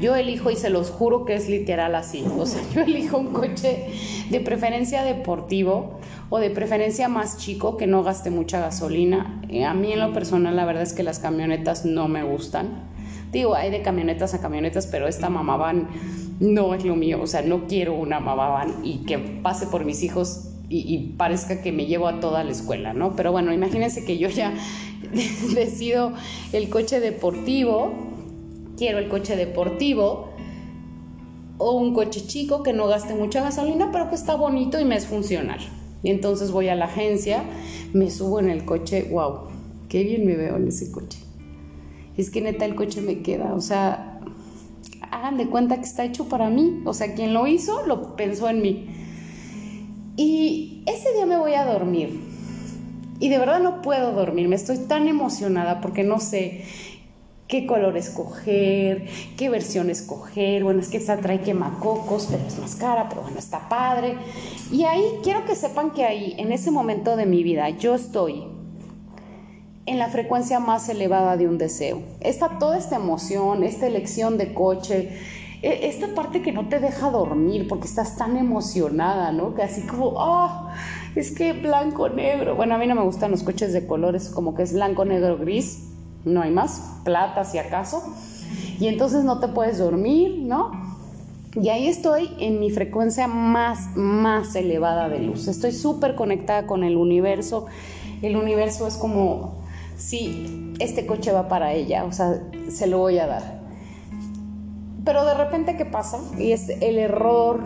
yo 0.00 0.16
elijo 0.16 0.50
y 0.50 0.56
se 0.56 0.70
los 0.70 0.88
juro 0.90 1.26
que 1.26 1.34
es 1.34 1.50
literal 1.50 1.94
así. 1.94 2.24
O 2.38 2.46
sea, 2.46 2.62
yo 2.74 2.80
elijo 2.80 3.18
un 3.18 3.34
coche 3.34 3.88
de 4.30 4.40
preferencia 4.40 5.02
deportivo 5.02 5.98
o 6.30 6.38
de 6.38 6.48
preferencia 6.50 7.08
más 7.08 7.36
chico 7.38 7.76
que 7.76 7.86
no 7.86 8.02
gaste 8.02 8.30
mucha 8.30 8.60
gasolina. 8.60 9.42
Eh, 9.50 9.64
a 9.64 9.74
mí 9.74 9.92
en 9.92 10.00
lo 10.00 10.14
personal 10.14 10.56
la 10.56 10.64
verdad 10.64 10.84
es 10.84 10.94
que 10.94 11.02
las 11.02 11.18
camionetas 11.18 11.84
no 11.84 12.08
me 12.08 12.22
gustan. 12.22 12.88
Digo, 13.32 13.54
hay 13.54 13.70
de 13.70 13.82
camionetas 13.82 14.34
a 14.34 14.40
camionetas, 14.40 14.86
pero 14.86 15.06
esta 15.06 15.28
mamá 15.28 15.56
van 15.56 15.88
no 16.40 16.74
es 16.74 16.84
lo 16.84 16.96
mío. 16.96 17.20
O 17.22 17.26
sea, 17.26 17.42
no 17.42 17.66
quiero 17.66 17.94
una 17.94 18.20
mamá 18.20 18.48
van 18.48 18.84
y 18.84 18.98
que 18.98 19.18
pase 19.18 19.66
por 19.66 19.84
mis 19.84 20.02
hijos 20.02 20.44
y, 20.70 21.14
parezca 21.16 21.62
que 21.62 21.72
me 21.72 21.86
llevo 21.86 22.08
a 22.08 22.20
toda 22.20 22.44
la 22.44 22.50
escuela, 22.50 22.92
¿no? 22.92 23.16
Pero 23.16 23.32
bueno, 23.32 23.54
imagínense 23.54 24.04
que 24.04 24.18
yo 24.18 24.28
ya 24.28 24.52
decido 25.54 26.12
el 26.52 26.68
coche 26.68 27.00
deportivo, 27.00 27.92
quiero 28.76 28.98
el 28.98 29.08
coche 29.08 29.34
deportivo 29.34 30.28
o 31.56 31.72
un 31.72 31.94
coche 31.94 32.26
chico 32.26 32.62
que 32.62 32.74
no 32.74 32.86
gaste 32.86 33.14
mucha 33.14 33.42
gasolina, 33.42 33.90
pero 33.92 34.10
que 34.10 34.14
está 34.14 34.34
bonito 34.34 34.78
y 34.78 34.84
me 34.84 34.96
es 34.96 35.06
funcional. 35.06 35.58
Y 36.02 36.10
entonces 36.10 36.50
voy 36.50 36.68
a 36.68 36.74
la 36.74 36.84
agencia, 36.84 37.42
me 37.94 38.10
subo 38.10 38.38
en 38.38 38.50
el 38.50 38.66
coche, 38.66 39.08
wow, 39.10 39.48
qué 39.88 40.04
bien 40.04 40.26
me 40.26 40.36
veo 40.36 40.56
en 40.56 40.68
ese 40.68 40.92
coche 40.92 41.27
es 42.18 42.30
que 42.30 42.40
neta 42.40 42.64
el 42.64 42.74
coche 42.74 43.00
me 43.00 43.22
queda, 43.22 43.54
o 43.54 43.60
sea, 43.60 44.20
hagan 45.10 45.38
de 45.38 45.48
cuenta 45.48 45.76
que 45.76 45.82
está 45.84 46.04
hecho 46.04 46.28
para 46.28 46.50
mí, 46.50 46.82
o 46.84 46.92
sea, 46.92 47.14
quien 47.14 47.32
lo 47.32 47.46
hizo 47.46 47.86
lo 47.86 48.16
pensó 48.16 48.48
en 48.48 48.60
mí. 48.60 48.88
Y 50.16 50.82
ese 50.86 51.12
día 51.12 51.26
me 51.26 51.38
voy 51.38 51.54
a 51.54 51.64
dormir. 51.64 52.20
Y 53.20 53.28
de 53.28 53.38
verdad 53.38 53.60
no 53.60 53.82
puedo 53.82 54.12
dormir, 54.12 54.48
me 54.48 54.56
estoy 54.56 54.78
tan 54.78 55.06
emocionada 55.06 55.80
porque 55.80 56.02
no 56.02 56.18
sé 56.18 56.64
qué 57.46 57.66
color 57.66 57.96
escoger, 57.96 59.06
qué 59.36 59.48
versión 59.48 59.88
escoger. 59.88 60.64
Bueno, 60.64 60.80
es 60.80 60.88
que 60.88 60.98
esta 60.98 61.16
trae 61.18 61.40
quemacocos, 61.40 62.28
pero 62.30 62.44
es 62.46 62.58
más 62.58 62.74
cara, 62.76 63.08
pero 63.08 63.22
bueno, 63.22 63.38
está 63.38 63.68
padre. 63.68 64.16
Y 64.70 64.84
ahí 64.84 65.04
quiero 65.22 65.44
que 65.46 65.54
sepan 65.54 65.92
que 65.92 66.04
ahí, 66.04 66.34
en 66.36 66.52
ese 66.52 66.70
momento 66.70 67.16
de 67.16 67.26
mi 67.26 67.42
vida, 67.42 67.70
yo 67.70 67.94
estoy 67.94 68.57
en 69.88 69.98
la 69.98 70.08
frecuencia 70.08 70.60
más 70.60 70.88
elevada 70.88 71.36
de 71.36 71.48
un 71.48 71.56
deseo. 71.56 72.02
Está 72.20 72.58
toda 72.58 72.76
esta 72.76 72.96
emoción, 72.96 73.64
esta 73.64 73.86
elección 73.86 74.36
de 74.36 74.52
coche, 74.52 75.10
e, 75.62 75.88
esta 75.88 76.14
parte 76.14 76.42
que 76.42 76.52
no 76.52 76.68
te 76.68 76.78
deja 76.78 77.10
dormir 77.10 77.66
porque 77.68 77.86
estás 77.86 78.16
tan 78.16 78.36
emocionada, 78.36 79.32
¿no? 79.32 79.54
Que 79.54 79.62
así 79.62 79.82
como, 79.82 80.12
oh, 80.14 80.68
es 81.16 81.32
que 81.32 81.54
blanco, 81.54 82.10
negro. 82.10 82.54
Bueno, 82.54 82.74
a 82.74 82.78
mí 82.78 82.86
no 82.86 82.94
me 82.94 83.02
gustan 83.02 83.30
los 83.30 83.42
coches 83.42 83.72
de 83.72 83.86
colores, 83.86 84.28
como 84.28 84.54
que 84.54 84.62
es 84.62 84.74
blanco, 84.74 85.06
negro, 85.06 85.38
gris, 85.38 85.88
no 86.24 86.42
hay 86.42 86.50
más, 86.50 87.00
plata 87.04 87.44
si 87.44 87.56
acaso. 87.56 88.02
Y 88.78 88.88
entonces 88.88 89.24
no 89.24 89.40
te 89.40 89.48
puedes 89.48 89.78
dormir, 89.78 90.38
¿no? 90.42 90.70
Y 91.54 91.70
ahí 91.70 91.88
estoy 91.88 92.30
en 92.38 92.60
mi 92.60 92.70
frecuencia 92.70 93.26
más, 93.26 93.96
más 93.96 94.54
elevada 94.54 95.08
de 95.08 95.20
luz. 95.20 95.48
Estoy 95.48 95.72
súper 95.72 96.14
conectada 96.14 96.66
con 96.66 96.84
el 96.84 96.96
universo. 96.96 97.66
El 98.20 98.36
universo 98.36 98.86
es 98.86 98.96
como 98.96 99.58
sí, 99.98 100.74
este 100.78 101.04
coche 101.04 101.32
va 101.32 101.48
para 101.48 101.74
ella, 101.74 102.04
o 102.04 102.12
sea, 102.12 102.42
se 102.70 102.86
lo 102.86 102.98
voy 102.98 103.18
a 103.18 103.26
dar. 103.26 103.58
Pero 105.04 105.24
de 105.24 105.34
repente, 105.34 105.76
¿qué 105.76 105.84
pasa? 105.84 106.18
Y 106.38 106.52
es 106.52 106.68
el 106.68 106.98
error 106.98 107.60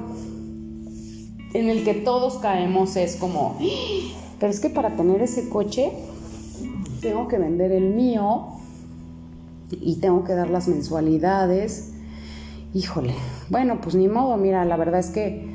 en 1.55 1.69
el 1.69 1.85
que 1.85 1.95
todos 1.95 2.39
caemos 2.39 2.97
es 2.97 3.17
como, 3.17 3.59
¡Ah! 3.61 4.35
pero 4.41 4.51
es 4.51 4.59
que 4.59 4.71
para 4.71 4.97
tener 4.97 5.23
ese 5.23 5.49
coche 5.49 5.93
tengo 7.01 7.29
que 7.29 7.39
vender 7.39 7.73
el 7.73 7.95
mío 7.95 8.49
y 9.71 9.97
tengo 9.97 10.25
que 10.25 10.35
dar 10.35 10.51
las 10.51 10.69
mensualidades. 10.69 11.93
Híjole, 12.75 13.15
bueno, 13.51 13.81
pues 13.81 13.95
ni 13.95 14.09
modo, 14.09 14.37
mira, 14.37 14.65
la 14.65 14.77
verdad 14.77 15.01
es 15.01 15.11
que 15.11 15.52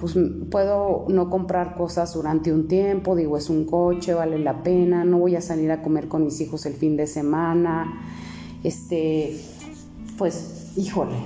pues 0.00 0.18
puedo 0.50 1.04
no 1.08 1.28
comprar 1.28 1.74
cosas 1.74 2.14
durante 2.14 2.52
un 2.52 2.68
tiempo, 2.68 3.14
digo, 3.14 3.36
es 3.36 3.50
un 3.50 3.66
coche, 3.66 4.14
vale 4.14 4.38
la 4.38 4.62
pena, 4.62 5.04
no 5.04 5.18
voy 5.18 5.36
a 5.36 5.42
salir 5.42 5.70
a 5.70 5.82
comer 5.82 6.08
con 6.08 6.24
mis 6.24 6.40
hijos 6.40 6.64
el 6.64 6.72
fin 6.72 6.96
de 6.96 7.06
semana, 7.06 8.00
este, 8.64 9.38
pues, 10.16 10.72
híjole, 10.76 11.16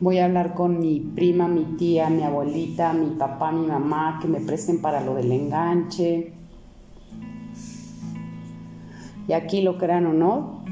voy 0.00 0.18
a 0.18 0.24
hablar 0.24 0.54
con 0.54 0.80
mi 0.80 0.98
prima, 0.98 1.46
mi 1.46 1.76
tía, 1.76 2.10
mi 2.10 2.24
abuelita, 2.24 2.92
mi 2.92 3.10
papá, 3.10 3.52
mi 3.52 3.68
mamá, 3.68 4.18
que 4.20 4.26
me 4.26 4.40
presten 4.40 4.82
para 4.82 5.00
lo 5.00 5.14
del 5.14 5.30
enganche. 5.30 6.32
Y 9.28 9.32
aquí 9.32 9.62
lo 9.62 9.78
crean 9.78 10.06
o 10.06 10.12
no, 10.12 10.64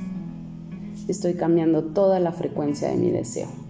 estoy 1.06 1.34
cambiando 1.34 1.84
toda 1.84 2.18
la 2.18 2.32
frecuencia 2.32 2.88
de 2.88 2.96
mi 2.96 3.10
deseo 3.12 3.67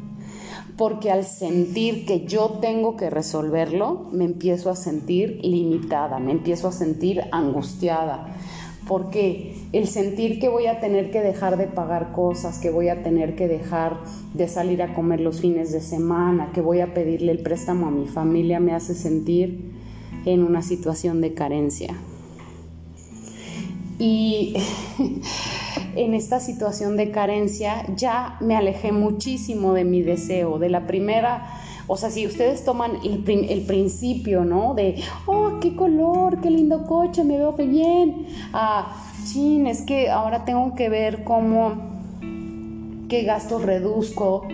porque 0.79 1.11
al 1.11 1.25
sentir 1.25 2.07
que 2.07 2.25
yo 2.25 2.59
tengo 2.61 2.97
que 2.97 3.11
resolverlo, 3.11 4.07
me 4.13 4.25
empiezo 4.25 4.71
a 4.71 4.77
sentir 4.77 5.41
limitada, 5.43 6.21
me 6.21 6.31
empiezo 6.31 6.69
a 6.69 6.73
sentir 6.73 7.25
angustiada, 7.33 8.37
porque 8.87 9.57
el 9.73 9.89
sentir 9.89 10.39
que 10.39 10.49
voy 10.49 10.67
a 10.67 10.79
tener 10.79 11.11
que 11.11 11.21
dejar 11.21 11.57
de 11.57 11.67
pagar 11.67 12.13
cosas, 12.13 12.61
que 12.61 12.71
voy 12.71 12.89
a 12.91 13.03
tener 13.03 13.35
que 13.35 13.49
dejar 13.49 13.99
de 14.35 14.47
salir 14.47 14.81
a 14.81 14.95
comer 14.95 15.21
los 15.21 15.41
fines 15.41 15.73
de 15.73 15.81
semana, 15.81 16.53
que 16.55 16.61
voy 16.61 16.81
a 16.81 16.95
pedirle 16.95 17.33
el 17.33 17.41
préstamo 17.41 17.89
a 17.89 17.91
mi 17.91 18.07
familia, 18.07 18.61
me 18.61 18.73
hace 18.73 18.95
sentir 18.95 19.73
en 20.27 20.45
una 20.45 20.63
situación 20.63 21.21
de 21.21 21.35
carencia. 21.35 21.93
Y 23.99 24.55
en 25.99 26.15
esta 26.15 26.41
situación 26.41 26.97
de 26.97 27.11
carencia 27.11 27.85
ya 27.97 28.37
me 28.41 28.57
alejé 28.57 28.93
muchísimo 28.93 29.73
de 29.73 29.85
mi 29.85 30.03
deseo, 30.03 30.59
de 30.59 30.69
la 30.69 30.87
primera, 30.87 31.61
o 31.89 31.97
sea, 31.97 32.11
si 32.11 32.27
ustedes 32.27 32.65
toman 32.65 32.99
el, 33.03 33.63
principio, 33.63 34.45
¿no? 34.45 34.75
De, 34.75 35.03
oh, 35.27 35.59
qué 35.59 35.75
color, 35.75 36.41
qué 36.43 36.51
lindo 36.51 36.87
coche, 36.87 37.25
me 37.25 37.39
veo 37.39 37.53
bien. 37.53 38.27
Ah, 38.53 38.95
chin, 39.25 39.67
es 39.67 39.83
que 39.83 40.11
ahora 40.11 40.45
tengo 40.45 40.75
que 40.75 40.91
ver 40.91 41.25
cómo, 41.25 41.73
qué 43.09 43.23
gastos 43.23 43.63
reduzco. 43.63 44.47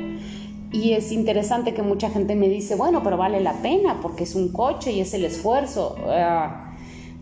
Y 0.71 0.93
es 0.93 1.11
interesante 1.11 1.75
que 1.75 1.83
mucha 1.83 2.09
gente 2.09 2.37
me 2.37 2.49
dice, 2.49 2.77
bueno, 2.77 3.03
pero 3.03 3.17
vale 3.17 3.41
la 3.41 3.55
pena 3.55 3.99
porque 4.01 4.25
es 4.25 4.37
un 4.37 4.53
coche 4.53 4.93
y 4.93 5.01
es 5.01 5.13
el 5.13 5.25
esfuerzo. 5.25 5.97
Ah, 6.07 6.74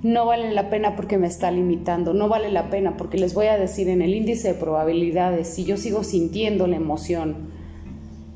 no 0.03 0.27
vale 0.27 0.53
la 0.53 0.69
pena 0.69 0.97
porque 0.97 1.17
me 1.17 1.29
está 1.29 1.51
limitando, 1.51 2.13
no 2.13 2.29
vale 2.29 2.51
la 2.51 2.71
pena 2.71 2.97
porque 2.97 3.19
les 3.19 3.35
voy 3.35 3.47
a 3.47 3.57
decir 3.57 3.89
en 3.89 4.03
el 4.03 4.15
índice 4.15 4.49
de 4.49 4.55
probabilidades, 4.55 5.49
si 5.49 5.65
yo 5.65 5.77
sigo 5.77 6.03
sintiendo 6.03 6.67
la 6.67 6.77
emoción 6.77 7.53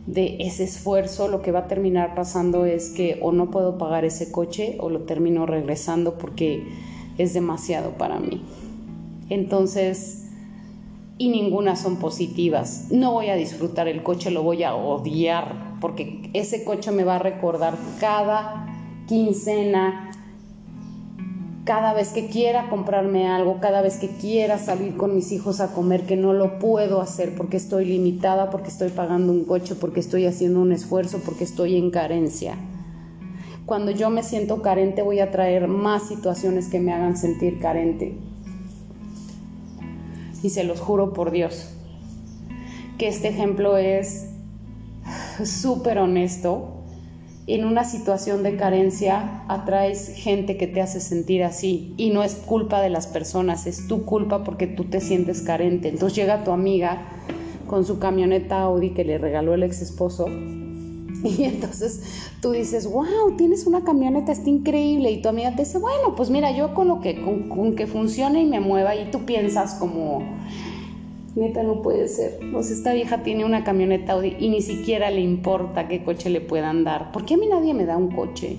de 0.07 0.37
ese 0.39 0.63
esfuerzo, 0.63 1.27
lo 1.27 1.43
que 1.43 1.51
va 1.51 1.61
a 1.61 1.67
terminar 1.67 2.15
pasando 2.15 2.65
es 2.65 2.91
que 2.91 3.19
o 3.21 3.33
no 3.33 3.51
puedo 3.51 3.79
pagar 3.79 4.05
ese 4.05 4.31
coche 4.31 4.77
o 4.79 4.91
lo 4.91 5.01
termino 5.01 5.47
regresando 5.47 6.17
porque 6.19 6.63
es 7.19 7.35
demasiado 7.35 7.91
para 7.93 8.21
mí. 8.21 8.43
Entonces, 9.29 10.29
y 11.19 11.31
ninguna 11.31 11.75
son 11.75 11.97
positivas. 11.97 12.89
No 12.93 13.13
voy 13.13 13.29
a 13.29 13.35
disfrutar 13.35 13.89
el 13.89 14.05
coche, 14.05 14.31
lo 14.31 14.45
voy 14.45 14.63
a 14.63 14.77
odiar 14.77 15.77
porque 15.81 16.31
ese 16.33 16.63
coche 16.63 16.93
me 16.93 17.03
va 17.03 17.17
a 17.17 17.19
recordar 17.19 17.75
cada 17.99 18.67
quincena, 19.09 20.11
cada 21.67 21.93
vez 21.95 22.11
que 22.11 22.29
quiera 22.29 22.71
comprarme 22.71 23.27
algo, 23.27 23.59
cada 23.59 23.83
vez 23.83 23.97
que 23.97 24.09
quiera 24.09 24.57
salir 24.57 24.97
con 24.97 25.17
mis 25.17 25.33
hijos 25.33 25.61
a 25.61 25.73
comer, 25.75 26.07
que 26.07 26.17
no 26.17 26.33
lo 26.33 26.61
puedo 26.61 27.01
hacer 27.01 27.35
porque 27.35 27.57
estoy 27.57 27.87
limitada, 27.87 28.51
porque 28.51 28.69
estoy 28.69 28.91
pagando 28.91 29.33
un 29.33 29.45
coche, 29.45 29.75
porque 29.75 29.99
estoy 29.99 30.27
haciendo 30.27 30.61
un 30.61 30.71
esfuerzo, 30.71 31.21
porque 31.25 31.43
estoy 31.43 31.77
en 31.77 31.91
carencia. 31.91 32.55
Cuando 33.67 33.91
yo 33.91 34.11
me 34.11 34.23
siento 34.23 34.63
carente 34.63 35.03
voy 35.03 35.19
a 35.19 35.33
traer 35.33 35.67
más 35.67 36.07
situaciones 36.07 36.69
que 36.69 36.79
me 36.79 36.93
hagan 36.93 37.17
sentir 37.17 37.59
carente. 37.59 38.17
Y 40.45 40.51
se 40.51 40.63
los 40.63 40.79
juro 40.79 41.13
por 41.13 41.33
Dios, 41.33 41.69
que 42.97 43.09
este 43.09 43.27
ejemplo 43.27 43.77
es 43.77 44.29
súper 45.45 45.99
honesto 45.99 46.76
en 47.47 47.65
una 47.65 47.85
situación 47.85 48.43
de 48.43 48.57
carencia 48.57 49.45
atraes 49.49 50.09
gente 50.15 50.57
que 50.57 50.67
te 50.67 50.81
hace 50.81 51.01
sentir 51.01 51.45
así 51.45 51.95
y 51.97 52.11
no 52.11 52.23
es 52.23 52.35
culpa 52.35 52.81
de 52.81 52.91
las 52.91 53.07
personas, 53.07 53.67
es 53.67 53.87
tu 53.87 54.05
culpa 54.05 54.43
porque 54.43 54.67
tú 54.67 54.85
te 54.85 55.01
sientes 55.01 55.43
carente. 55.43 55.89
Entonces 55.89 56.17
llega 56.17 56.43
tu 56.43 56.51
amiga 56.51 57.07
con 57.67 57.85
su 57.85 57.99
camioneta 57.99 58.63
Audi 58.63 58.91
que 58.91 59.05
le 59.05 59.19
regaló 59.19 59.55
el 59.55 59.63
ex 59.63 59.81
esposo 59.81 60.27
y 61.25 61.45
entonces 61.45 62.03
tú 62.41 62.51
dices, 62.51 62.91
wow, 62.91 63.37
tienes 63.37 63.67
una 63.67 63.85
camioneta, 63.85 64.33
está 64.33 64.51
increíble. 64.51 65.11
Y 65.11 65.23
tu 65.23 65.29
amiga 65.29 65.55
te 65.55 65.63
dice, 65.63 65.79
bueno, 65.79 66.15
pues 66.17 66.31
mira, 66.31 66.51
yo 66.51 66.75
con 66.75 66.89
lo 66.89 67.01
que, 67.01 67.21
con, 67.23 67.49
con 67.49 67.75
que 67.75 67.87
funcione 67.87 68.43
y 68.43 68.47
me 68.47 68.61
mueva. 68.61 68.95
Y 68.97 69.11
tú 69.11 69.25
piensas 69.25 69.75
como, 69.75 70.23
Neta, 71.37 71.63
no 71.63 71.83
puede 71.83 72.09
ser. 72.09 72.41
O 72.55 72.61
esta 72.61 72.95
vieja 72.95 73.23
tiene 73.23 73.45
una 73.45 73.63
camioneta 73.63 74.15
Audi 74.15 74.37
y 74.41 74.49
ni 74.49 74.63
siquiera 74.63 75.11
le 75.11 75.21
importa 75.21 75.87
qué 75.87 76.03
coche 76.03 76.31
le 76.31 76.41
puedan 76.41 76.83
dar. 76.83 77.13
¿Por 77.13 77.27
qué 77.27 77.35
a 77.35 77.37
mí 77.37 77.47
nadie 77.47 77.75
me 77.75 77.85
da 77.85 77.99
un 77.99 78.11
coche? 78.11 78.57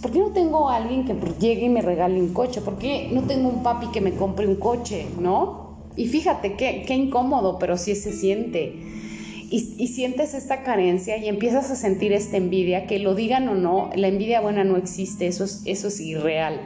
¿Por 0.00 0.10
qué 0.10 0.18
no 0.18 0.30
tengo 0.30 0.70
a 0.70 0.76
alguien 0.76 1.04
que 1.04 1.14
llegue 1.38 1.66
y 1.66 1.68
me 1.68 1.82
regale 1.82 2.18
un 2.18 2.32
coche? 2.32 2.62
¿Por 2.62 2.78
qué 2.78 3.10
no 3.12 3.24
tengo 3.24 3.50
un 3.50 3.62
papi 3.62 3.88
que 3.88 4.00
me 4.00 4.14
compre 4.14 4.46
un 4.46 4.56
coche? 4.56 5.04
¿No? 5.20 5.76
Y 5.94 6.06
fíjate 6.06 6.54
qué, 6.54 6.84
qué 6.86 6.94
incómodo, 6.94 7.58
pero 7.58 7.76
sí 7.76 7.94
se 7.94 8.12
siente. 8.12 8.72
Y, 9.50 9.74
y, 9.76 9.88
sientes 9.88 10.32
esta 10.32 10.62
carencia 10.62 11.18
y 11.18 11.28
empiezas 11.28 11.70
a 11.70 11.76
sentir 11.76 12.14
esta 12.14 12.38
envidia, 12.38 12.86
que 12.86 12.98
lo 12.98 13.14
digan 13.14 13.46
o 13.46 13.54
no, 13.54 13.90
la 13.94 14.08
envidia 14.08 14.40
buena 14.40 14.64
no 14.64 14.78
existe, 14.78 15.26
eso 15.26 15.44
es, 15.44 15.62
eso 15.66 15.88
es 15.88 16.00
irreal. 16.00 16.60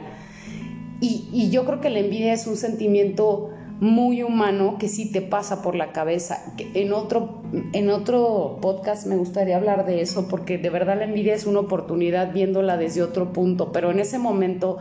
Y, 1.01 1.27
y 1.31 1.49
yo 1.51 1.65
creo 1.65 1.81
que 1.81 1.89
la 1.89 1.99
envidia 1.99 2.33
es 2.33 2.47
un 2.47 2.55
sentimiento 2.55 3.51
muy 3.79 4.23
humano 4.23 4.77
que 4.77 4.89
sí 4.89 5.09
te 5.09 5.21
pasa 5.21 5.61
por 5.61 5.75
la 5.75 5.91
cabeza. 5.91 6.53
En 6.73 6.91
otro, 6.91 7.43
en 7.73 7.89
otro 7.89 8.57
podcast 8.61 9.07
me 9.07 9.15
gustaría 9.15 9.55
hablar 9.55 9.85
de 9.85 10.01
eso 10.01 10.27
porque 10.27 10.57
de 10.57 10.69
verdad 10.69 10.97
la 10.97 11.05
envidia 11.05 11.33
es 11.33 11.45
una 11.45 11.59
oportunidad 11.59 12.33
viéndola 12.33 12.77
desde 12.77 13.01
otro 13.01 13.31
punto, 13.31 13.71
pero 13.71 13.91
en 13.91 13.99
ese 13.99 14.19
momento 14.19 14.79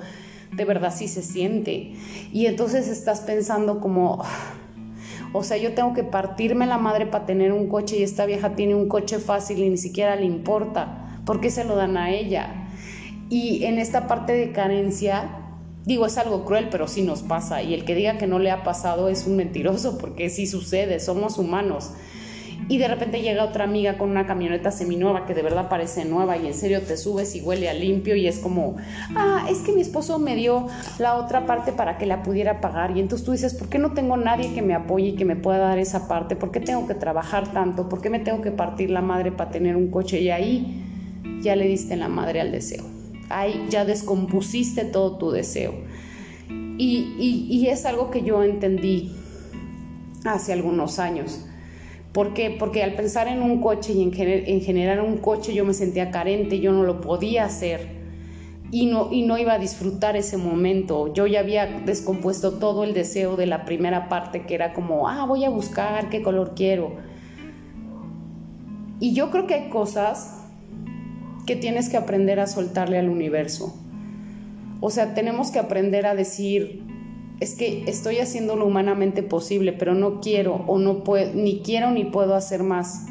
de 0.52 0.64
verdad 0.64 0.92
sí 0.94 1.06
se 1.06 1.22
siente. 1.22 1.92
Y 2.32 2.46
entonces 2.46 2.88
estás 2.88 3.20
pensando 3.20 3.78
como, 3.78 4.24
o 5.32 5.44
sea, 5.44 5.56
yo 5.58 5.74
tengo 5.74 5.94
que 5.94 6.02
partirme 6.02 6.66
la 6.66 6.78
madre 6.78 7.06
para 7.06 7.26
tener 7.26 7.52
un 7.52 7.68
coche 7.68 7.98
y 7.98 8.02
esta 8.02 8.26
vieja 8.26 8.56
tiene 8.56 8.74
un 8.74 8.88
coche 8.88 9.18
fácil 9.18 9.58
y 9.58 9.70
ni 9.70 9.76
siquiera 9.76 10.16
le 10.16 10.24
importa. 10.24 11.20
¿Por 11.24 11.40
qué 11.40 11.50
se 11.50 11.64
lo 11.64 11.76
dan 11.76 11.96
a 11.96 12.10
ella? 12.10 12.68
Y 13.30 13.64
en 13.64 13.78
esta 13.78 14.08
parte 14.08 14.32
de 14.32 14.52
carencia, 14.52 15.47
Digo, 15.88 16.04
es 16.04 16.18
algo 16.18 16.44
cruel, 16.44 16.68
pero 16.70 16.86
sí 16.86 17.00
nos 17.00 17.22
pasa. 17.22 17.62
Y 17.62 17.72
el 17.72 17.86
que 17.86 17.94
diga 17.94 18.18
que 18.18 18.26
no 18.26 18.38
le 18.38 18.50
ha 18.50 18.62
pasado 18.62 19.08
es 19.08 19.26
un 19.26 19.36
mentiroso, 19.36 19.96
porque 20.00 20.28
sí 20.28 20.46
sucede, 20.46 21.00
somos 21.00 21.38
humanos. 21.38 21.92
Y 22.68 22.76
de 22.76 22.88
repente 22.88 23.22
llega 23.22 23.42
otra 23.42 23.64
amiga 23.64 23.96
con 23.96 24.10
una 24.10 24.26
camioneta 24.26 24.70
seminueva 24.70 25.24
que 25.24 25.32
de 25.32 25.40
verdad 25.40 25.70
parece 25.70 26.04
nueva 26.04 26.36
y 26.36 26.46
en 26.46 26.52
serio 26.52 26.82
te 26.82 26.98
subes 26.98 27.34
y 27.34 27.40
huele 27.40 27.70
a 27.70 27.72
limpio 27.72 28.16
y 28.16 28.26
es 28.26 28.38
como, 28.38 28.76
ah, 29.16 29.46
es 29.48 29.60
que 29.60 29.72
mi 29.72 29.80
esposo 29.80 30.18
me 30.18 30.36
dio 30.36 30.66
la 30.98 31.14
otra 31.14 31.46
parte 31.46 31.72
para 31.72 31.96
que 31.96 32.04
la 32.04 32.22
pudiera 32.22 32.60
pagar. 32.60 32.94
Y 32.94 33.00
entonces 33.00 33.24
tú 33.24 33.32
dices, 33.32 33.54
¿por 33.54 33.70
qué 33.70 33.78
no 33.78 33.94
tengo 33.94 34.18
nadie 34.18 34.52
que 34.52 34.60
me 34.60 34.74
apoye 34.74 35.06
y 35.06 35.14
que 35.14 35.24
me 35.24 35.36
pueda 35.36 35.56
dar 35.56 35.78
esa 35.78 36.06
parte? 36.06 36.36
¿Por 36.36 36.50
qué 36.50 36.60
tengo 36.60 36.86
que 36.86 36.94
trabajar 36.94 37.50
tanto? 37.54 37.88
¿Por 37.88 38.02
qué 38.02 38.10
me 38.10 38.18
tengo 38.18 38.42
que 38.42 38.50
partir 38.50 38.90
la 38.90 39.00
madre 39.00 39.32
para 39.32 39.50
tener 39.50 39.74
un 39.74 39.90
coche? 39.90 40.20
Y 40.20 40.28
ahí 40.28 40.84
ya 41.40 41.56
le 41.56 41.66
diste 41.66 41.96
la 41.96 42.08
madre 42.08 42.42
al 42.42 42.52
deseo 42.52 42.97
ahí 43.30 43.66
ya 43.68 43.84
descompusiste 43.84 44.84
todo 44.84 45.16
tu 45.18 45.30
deseo. 45.30 45.74
Y, 46.78 47.66
es 47.68 47.84
algo 47.84 48.10
que 48.10 48.22
yo 48.22 48.42
entendí 48.42 49.12
hace 50.24 50.52
algunos 50.52 50.98
años. 50.98 51.44
¿Por 52.12 52.34
qué? 52.34 52.54
Porque 52.58 52.82
al 52.82 52.94
pensar 52.94 53.28
en 53.28 53.42
un 53.42 53.60
coche 53.60 53.92
y 53.92 54.02
en, 54.02 54.12
en, 54.16 54.60
generar 54.60 55.00
un 55.00 55.18
coche 55.18 55.54
yo 55.54 55.64
me 55.64 55.74
sentía 55.74 56.10
carente, 56.10 56.60
yo 56.60 56.72
no 56.72 56.84
lo 56.84 57.00
podía 57.00 57.44
hacer 57.44 57.98
y 58.70 58.86
no, 58.86 59.12
y 59.12 59.22
no 59.22 59.38
iba 59.38 59.54
a 59.54 59.58
disfrutar 59.58 60.16
ese 60.16 60.36
momento. 60.36 61.12
Yo 61.12 61.26
ya 61.26 61.40
había 61.40 61.66
descompuesto 61.66 62.54
todo 62.54 62.84
el 62.84 62.94
deseo 62.94 63.36
de 63.36 63.46
la 63.46 63.64
primera 63.64 64.08
parte 64.08 64.46
que 64.46 64.54
era 64.54 64.72
como, 64.72 65.08
ah, 65.08 65.26
voy 65.26 65.44
a 65.44 65.50
buscar 65.50 66.08
qué 66.10 66.22
color 66.22 66.54
quiero. 66.54 66.92
Y 69.00 69.14
yo 69.14 69.30
creo 69.30 69.46
que 69.46 69.54
hay 69.54 69.68
cosas 69.68 70.37
que 71.48 71.56
tienes 71.56 71.88
que 71.88 71.96
aprender 71.96 72.40
a 72.40 72.46
soltarle 72.46 72.98
al 72.98 73.08
universo. 73.08 73.74
O 74.80 74.90
sea, 74.90 75.14
tenemos 75.14 75.50
que 75.50 75.58
aprender 75.58 76.04
a 76.04 76.14
decir, 76.14 76.82
es 77.40 77.54
que 77.54 77.84
estoy 77.86 78.18
haciendo 78.18 78.54
lo 78.54 78.66
humanamente 78.66 79.22
posible, 79.22 79.72
pero 79.72 79.94
no 79.94 80.20
quiero 80.20 80.62
o 80.66 80.78
no 80.78 81.04
puedo, 81.04 81.32
ni 81.32 81.60
quiero 81.60 81.90
ni 81.90 82.04
puedo 82.04 82.34
hacer 82.34 82.62
más. 82.62 83.06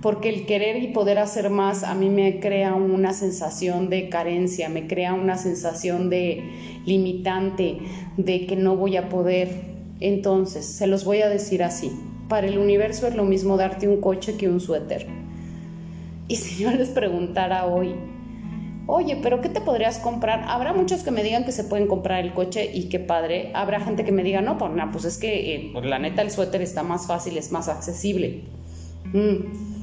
porque 0.00 0.30
el 0.30 0.46
querer 0.46 0.82
y 0.82 0.88
poder 0.88 1.18
hacer 1.18 1.50
más 1.50 1.84
a 1.84 1.94
mí 1.94 2.08
me 2.08 2.40
crea 2.40 2.74
una 2.74 3.12
sensación 3.12 3.90
de 3.90 4.08
carencia, 4.08 4.70
me 4.70 4.86
crea 4.86 5.12
una 5.12 5.36
sensación 5.36 6.08
de 6.08 6.42
limitante, 6.86 7.78
de 8.16 8.46
que 8.46 8.56
no 8.56 8.76
voy 8.76 8.96
a 8.96 9.10
poder. 9.10 9.48
Entonces, 10.00 10.64
se 10.64 10.86
los 10.86 11.04
voy 11.04 11.20
a 11.20 11.28
decir 11.28 11.62
así, 11.62 11.92
para 12.28 12.46
el 12.46 12.56
universo 12.56 13.06
es 13.06 13.14
lo 13.14 13.24
mismo 13.24 13.58
darte 13.58 13.88
un 13.88 14.00
coche 14.00 14.38
que 14.38 14.48
un 14.48 14.60
suéter. 14.60 15.19
Y 16.30 16.36
si 16.36 16.62
yo 16.62 16.70
les 16.70 16.88
preguntara 16.88 17.66
hoy, 17.66 17.94
oye, 18.86 19.18
pero 19.22 19.40
¿qué 19.40 19.48
te 19.48 19.60
podrías 19.60 19.98
comprar? 19.98 20.44
Habrá 20.46 20.72
muchos 20.72 21.02
que 21.02 21.10
me 21.10 21.22
digan 21.22 21.44
que 21.44 21.52
se 21.52 21.64
pueden 21.64 21.88
comprar 21.88 22.24
el 22.24 22.32
coche 22.32 22.70
y 22.72 22.88
qué 22.88 23.00
padre. 23.00 23.50
Habrá 23.52 23.80
gente 23.80 24.04
que 24.04 24.12
me 24.12 24.22
diga, 24.22 24.40
no, 24.40 24.56
pues, 24.56 24.70
pues 24.92 25.04
es 25.04 25.18
que 25.18 25.54
eh, 25.54 25.72
la 25.82 25.98
neta 25.98 26.22
el 26.22 26.30
suéter 26.30 26.62
está 26.62 26.82
más 26.82 27.06
fácil, 27.06 27.36
es 27.36 27.52
más 27.52 27.68
accesible. 27.68 28.44
Mm 29.12 29.80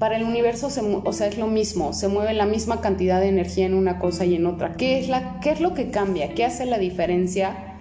para 0.00 0.16
el 0.16 0.24
universo 0.24 0.68
o 1.04 1.12
sea, 1.12 1.26
es 1.26 1.36
lo 1.36 1.46
mismo, 1.46 1.92
se 1.92 2.08
mueve 2.08 2.32
la 2.32 2.46
misma 2.46 2.80
cantidad 2.80 3.20
de 3.20 3.28
energía 3.28 3.66
en 3.66 3.74
una 3.74 3.98
cosa 3.98 4.24
y 4.24 4.34
en 4.34 4.46
otra. 4.46 4.72
¿Qué 4.72 4.98
es, 4.98 5.10
la, 5.10 5.38
¿Qué 5.40 5.50
es 5.50 5.60
lo 5.60 5.74
que 5.74 5.90
cambia? 5.90 6.34
¿Qué 6.34 6.46
hace 6.46 6.64
la 6.64 6.78
diferencia? 6.78 7.76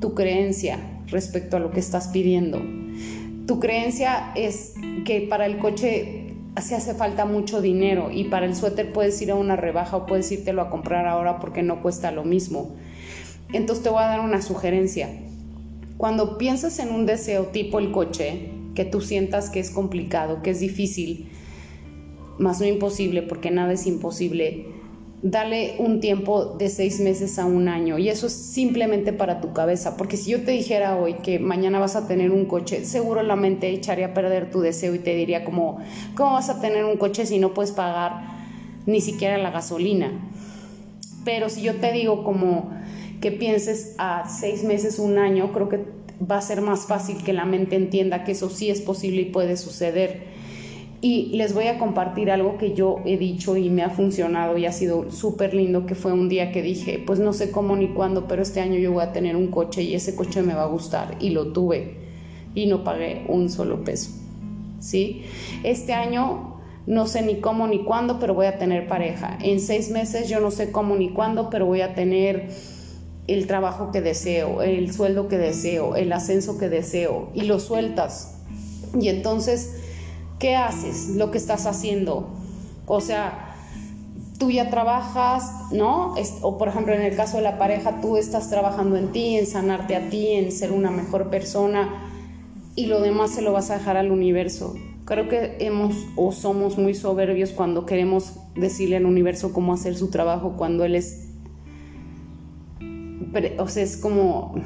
Tu 0.00 0.12
creencia 0.12 0.80
respecto 1.06 1.56
a 1.56 1.60
lo 1.60 1.70
que 1.70 1.78
estás 1.78 2.08
pidiendo. 2.08 2.60
Tu 3.46 3.60
creencia 3.60 4.32
es 4.34 4.74
que 5.04 5.20
para 5.20 5.46
el 5.46 5.58
coche 5.58 6.21
se 6.60 6.74
hace 6.74 6.94
falta 6.94 7.24
mucho 7.24 7.62
dinero 7.62 8.10
y 8.12 8.24
para 8.24 8.46
el 8.46 8.54
suéter 8.54 8.92
puedes 8.92 9.20
ir 9.22 9.30
a 9.30 9.36
una 9.36 9.56
rebaja 9.56 9.96
o 9.96 10.06
puedes 10.06 10.30
írtelo 10.30 10.60
a 10.62 10.70
comprar 10.70 11.06
ahora 11.06 11.38
porque 11.38 11.62
no 11.62 11.80
cuesta 11.80 12.12
lo 12.12 12.24
mismo. 12.24 12.76
Entonces 13.52 13.82
te 13.82 13.90
voy 13.90 14.02
a 14.02 14.06
dar 14.06 14.20
una 14.20 14.42
sugerencia. 14.42 15.08
Cuando 15.96 16.36
piensas 16.36 16.78
en 16.78 16.90
un 16.90 17.06
deseo 17.06 17.46
tipo 17.46 17.78
el 17.78 17.92
coche, 17.92 18.50
que 18.74 18.84
tú 18.84 19.00
sientas 19.00 19.50
que 19.50 19.60
es 19.60 19.70
complicado, 19.70 20.42
que 20.42 20.50
es 20.50 20.60
difícil, 20.60 21.28
más 22.38 22.60
no 22.60 22.66
imposible, 22.66 23.22
porque 23.22 23.50
nada 23.50 23.72
es 23.72 23.86
imposible, 23.86 24.66
dale 25.22 25.76
un 25.78 26.00
tiempo 26.00 26.56
de 26.58 26.68
seis 26.68 26.98
meses 26.98 27.38
a 27.38 27.46
un 27.46 27.68
año 27.68 27.96
y 27.96 28.08
eso 28.08 28.26
es 28.26 28.32
simplemente 28.32 29.12
para 29.12 29.40
tu 29.40 29.52
cabeza, 29.52 29.96
porque 29.96 30.16
si 30.16 30.32
yo 30.32 30.42
te 30.42 30.50
dijera 30.50 30.96
hoy 30.96 31.14
que 31.14 31.38
mañana 31.38 31.78
vas 31.78 31.94
a 31.94 32.08
tener 32.08 32.32
un 32.32 32.44
coche, 32.44 32.84
seguro 32.84 33.22
la 33.22 33.36
mente 33.36 33.70
echaría 33.70 34.06
a 34.06 34.14
perder 34.14 34.50
tu 34.50 34.60
deseo 34.60 34.94
y 34.96 34.98
te 34.98 35.14
diría 35.14 35.44
como, 35.44 35.78
¿cómo 36.16 36.32
vas 36.32 36.50
a 36.50 36.60
tener 36.60 36.84
un 36.84 36.96
coche 36.96 37.24
si 37.24 37.38
no 37.38 37.54
puedes 37.54 37.70
pagar 37.70 38.24
ni 38.84 39.00
siquiera 39.00 39.38
la 39.38 39.52
gasolina? 39.52 40.10
Pero 41.24 41.48
si 41.48 41.62
yo 41.62 41.76
te 41.76 41.92
digo 41.92 42.24
como 42.24 42.72
que 43.20 43.30
pienses 43.30 43.94
a 43.98 44.28
seis 44.28 44.64
meses, 44.64 44.98
un 44.98 45.18
año, 45.18 45.52
creo 45.52 45.68
que 45.68 45.84
va 46.28 46.38
a 46.38 46.42
ser 46.42 46.60
más 46.62 46.86
fácil 46.86 47.22
que 47.22 47.32
la 47.32 47.44
mente 47.44 47.76
entienda 47.76 48.24
que 48.24 48.32
eso 48.32 48.50
sí 48.50 48.70
es 48.70 48.80
posible 48.80 49.22
y 49.22 49.26
puede 49.26 49.56
suceder 49.56 50.31
y 51.04 51.30
les 51.36 51.52
voy 51.52 51.66
a 51.66 51.78
compartir 51.80 52.30
algo 52.30 52.58
que 52.58 52.74
yo 52.74 53.00
he 53.04 53.18
dicho 53.18 53.56
y 53.56 53.70
me 53.70 53.82
ha 53.82 53.90
funcionado 53.90 54.56
y 54.56 54.66
ha 54.66 54.72
sido 54.72 55.10
súper 55.10 55.52
lindo, 55.52 55.84
que 55.84 55.96
fue 55.96 56.12
un 56.12 56.28
día 56.28 56.52
que 56.52 56.62
dije, 56.62 57.02
pues 57.04 57.18
no 57.18 57.32
sé 57.32 57.50
cómo 57.50 57.74
ni 57.74 57.88
cuándo, 57.88 58.28
pero 58.28 58.40
este 58.40 58.60
año 58.60 58.78
yo 58.78 58.92
voy 58.92 59.02
a 59.02 59.12
tener 59.12 59.34
un 59.34 59.48
coche 59.48 59.82
y 59.82 59.96
ese 59.96 60.14
coche 60.14 60.42
me 60.42 60.54
va 60.54 60.62
a 60.62 60.66
gustar. 60.66 61.16
Y 61.18 61.30
lo 61.30 61.52
tuve 61.52 61.96
y 62.54 62.66
no 62.66 62.84
pagué 62.84 63.24
un 63.28 63.50
solo 63.50 63.82
peso. 63.82 64.12
¿Sí? 64.78 65.24
Este 65.64 65.92
año 65.92 66.60
no 66.86 67.08
sé 67.08 67.22
ni 67.22 67.40
cómo 67.40 67.66
ni 67.66 67.82
cuándo, 67.82 68.20
pero 68.20 68.34
voy 68.34 68.46
a 68.46 68.58
tener 68.58 68.86
pareja. 68.86 69.38
En 69.42 69.58
seis 69.58 69.90
meses 69.90 70.28
yo 70.28 70.38
no 70.38 70.52
sé 70.52 70.70
cómo 70.70 70.94
ni 70.94 71.10
cuándo, 71.10 71.50
pero 71.50 71.66
voy 71.66 71.80
a 71.80 71.96
tener 71.96 72.50
el 73.26 73.48
trabajo 73.48 73.90
que 73.90 74.00
deseo, 74.00 74.62
el 74.62 74.92
sueldo 74.92 75.26
que 75.26 75.38
deseo, 75.38 75.96
el 75.96 76.12
ascenso 76.12 76.58
que 76.58 76.68
deseo. 76.68 77.30
Y 77.34 77.42
lo 77.42 77.58
sueltas. 77.58 78.38
Y 79.00 79.08
entonces 79.08 79.81
¿qué 80.42 80.56
haces? 80.56 81.10
Lo 81.10 81.30
que 81.30 81.38
estás 81.38 81.66
haciendo. 81.66 82.28
O 82.86 83.00
sea, 83.00 83.54
tú 84.40 84.50
ya 84.50 84.70
trabajas, 84.70 85.70
¿no? 85.70 86.16
O 86.40 86.58
por 86.58 86.66
ejemplo, 86.66 86.92
en 86.92 87.02
el 87.02 87.14
caso 87.14 87.36
de 87.36 87.44
la 87.44 87.58
pareja, 87.58 88.00
tú 88.00 88.16
estás 88.16 88.50
trabajando 88.50 88.96
en 88.96 89.12
ti, 89.12 89.36
en 89.36 89.46
sanarte 89.46 89.94
a 89.94 90.10
ti, 90.10 90.32
en 90.32 90.50
ser 90.50 90.72
una 90.72 90.90
mejor 90.90 91.30
persona 91.30 92.08
y 92.74 92.86
lo 92.86 93.00
demás 93.00 93.30
se 93.30 93.40
lo 93.42 93.52
vas 93.52 93.70
a 93.70 93.78
dejar 93.78 93.96
al 93.96 94.10
universo. 94.10 94.74
Creo 95.04 95.28
que 95.28 95.58
hemos 95.60 95.94
o 96.16 96.32
somos 96.32 96.76
muy 96.76 96.94
soberbios 96.94 97.50
cuando 97.50 97.86
queremos 97.86 98.32
decirle 98.56 98.96
al 98.96 99.06
universo 99.06 99.52
cómo 99.52 99.72
hacer 99.72 99.94
su 99.94 100.10
trabajo 100.10 100.54
cuando 100.58 100.84
él 100.84 100.96
es 100.96 101.28
o 103.58 103.68
sea, 103.68 103.82
es 103.82 103.96
como 103.96 104.56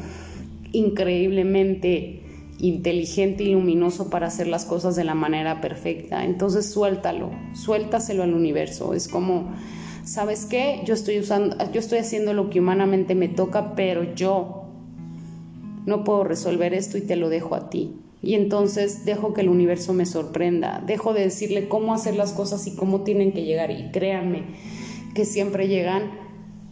increíblemente 0.73 2.26
inteligente 2.59 3.45
y 3.45 3.53
luminoso 3.53 4.09
para 4.09 4.29
hacer 4.29 4.47
las 4.47 4.65
cosas 4.65 4.97
de 4.97 5.05
la 5.05 5.15
manera 5.15 5.61
perfecta. 5.61 6.25
Entonces 6.25 6.71
suéltalo, 6.71 7.31
suéltaselo 7.55 8.23
al 8.23 8.35
universo. 8.35 8.95
Es 8.95 9.09
como, 9.09 9.53
¿sabes 10.05 10.47
qué? 10.47 10.81
Yo 10.85 10.95
estoy 10.95 11.19
usando, 11.19 11.57
yo 11.73 11.81
estoy 11.81 11.99
haciendo 11.99 12.33
lo 12.33 12.51
que 12.51 12.61
humanamente 12.61 13.15
me 13.15 13.29
toca, 13.29 13.75
pero 13.75 14.15
yo 14.15 14.65
no 15.85 16.05
puedo 16.05 16.25
resolver 16.25 16.75
esto 16.75 16.99
y 16.99 17.03
te 17.03 17.17
lo 17.17 17.29
dejo 17.29 17.55
a 17.55 17.71
ti. 17.71 17.97
Y 18.23 18.35
entonces 18.35 19.05
dejo 19.05 19.35
que 19.35 19.43
el 19.43 19.49
universo 19.49 19.93
me 19.93 20.07
sorprenda, 20.07 20.83
dejo 20.85 21.13
de 21.13 21.21
decirle 21.21 21.69
cómo 21.69 21.95
hacer 21.95 22.17
las 22.17 22.33
cosas 22.33 22.67
y 22.67 22.75
cómo 22.75 23.03
tienen 23.03 23.33
que 23.33 23.45
llegar. 23.45 23.71
Y 23.71 23.91
créanme 23.93 24.43
que 25.15 25.25
siempre 25.25 25.69
llegan 25.69 26.11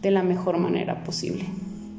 de 0.02 0.10
la 0.10 0.22
mejor 0.22 0.58
manera 0.58 1.04
posible. 1.04 1.44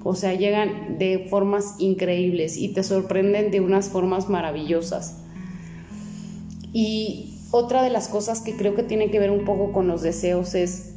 O 0.07 0.13
sea, 0.13 0.35
llegan 0.35 0.99
de 0.99 1.25
formas 1.31 1.77
increíbles 1.79 2.57
y 2.57 2.67
te 2.69 2.83
sorprenden 2.83 3.49
de 3.49 3.59
unas 3.59 3.89
formas 3.89 4.29
maravillosas. 4.29 5.17
Y 6.71 7.39
otra 7.49 7.81
de 7.81 7.89
las 7.89 8.07
cosas 8.07 8.41
que 8.41 8.55
creo 8.55 8.75
que 8.75 8.83
tiene 8.83 9.09
que 9.09 9.17
ver 9.17 9.31
un 9.31 9.45
poco 9.45 9.71
con 9.71 9.87
los 9.87 10.03
deseos 10.03 10.53
es 10.53 10.93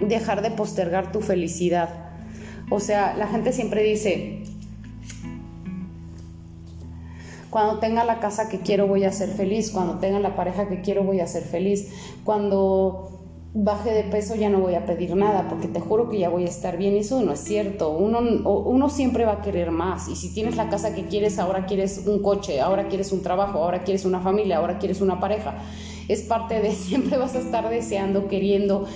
dejar 0.00 0.40
de 0.40 0.50
postergar 0.50 1.12
tu 1.12 1.20
felicidad. 1.20 1.90
O 2.70 2.80
sea, 2.80 3.14
la 3.14 3.26
gente 3.26 3.52
siempre 3.52 3.82
dice, 3.82 4.42
cuando 7.50 7.80
tenga 7.80 8.04
la 8.06 8.20
casa 8.20 8.48
que 8.48 8.60
quiero 8.60 8.86
voy 8.86 9.04
a 9.04 9.12
ser 9.12 9.28
feliz, 9.28 9.70
cuando 9.70 9.98
tenga 9.98 10.18
la 10.18 10.34
pareja 10.34 10.66
que 10.66 10.80
quiero 10.80 11.04
voy 11.04 11.20
a 11.20 11.26
ser 11.26 11.42
feliz, 11.42 11.92
cuando 12.24 13.17
baje 13.60 13.90
de 13.90 14.04
peso 14.04 14.36
ya 14.36 14.48
no 14.48 14.60
voy 14.60 14.76
a 14.76 14.86
pedir 14.86 15.16
nada 15.16 15.48
porque 15.48 15.66
te 15.66 15.80
juro 15.80 16.08
que 16.08 16.18
ya 16.18 16.28
voy 16.28 16.44
a 16.44 16.48
estar 16.48 16.76
bien. 16.76 16.94
Eso 16.94 17.20
no 17.22 17.32
es 17.32 17.40
cierto. 17.40 17.90
Uno, 17.90 18.20
uno 18.20 18.88
siempre 18.88 19.24
va 19.24 19.32
a 19.32 19.42
querer 19.42 19.72
más. 19.72 20.08
Y 20.08 20.14
si 20.14 20.32
tienes 20.32 20.56
la 20.56 20.68
casa 20.68 20.94
que 20.94 21.06
quieres, 21.06 21.38
ahora 21.38 21.66
quieres 21.66 22.04
un 22.06 22.22
coche, 22.22 22.60
ahora 22.60 22.88
quieres 22.88 23.10
un 23.12 23.22
trabajo, 23.22 23.58
ahora 23.58 23.82
quieres 23.82 24.04
una 24.04 24.20
familia, 24.20 24.58
ahora 24.58 24.78
quieres 24.78 25.00
una 25.00 25.18
pareja. 25.18 25.56
Es 26.06 26.22
parte 26.22 26.60
de 26.62 26.70
siempre 26.72 27.18
vas 27.18 27.34
a 27.34 27.40
estar 27.40 27.68
deseando, 27.68 28.28
queriendo. 28.28 28.86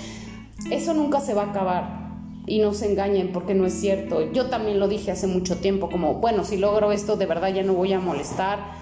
Eso 0.71 0.95
nunca 0.95 1.21
se 1.21 1.35
va 1.35 1.43
a 1.43 1.51
acabar. 1.51 2.03
Y 2.47 2.61
no 2.61 2.73
se 2.73 2.91
engañen 2.91 3.33
porque 3.33 3.55
no 3.55 3.67
es 3.67 3.73
cierto. 3.73 4.33
Yo 4.33 4.47
también 4.47 4.79
lo 4.79 4.87
dije 4.87 5.11
hace 5.11 5.27
mucho 5.27 5.59
tiempo, 5.59 5.89
como, 5.91 6.15
bueno, 6.15 6.45
si 6.45 6.57
logro 6.57 6.93
esto, 6.93 7.17
de 7.17 7.27
verdad 7.27 7.53
ya 7.53 7.63
no 7.63 7.75
voy 7.75 7.93
a 7.93 8.01
molestar 8.01 8.82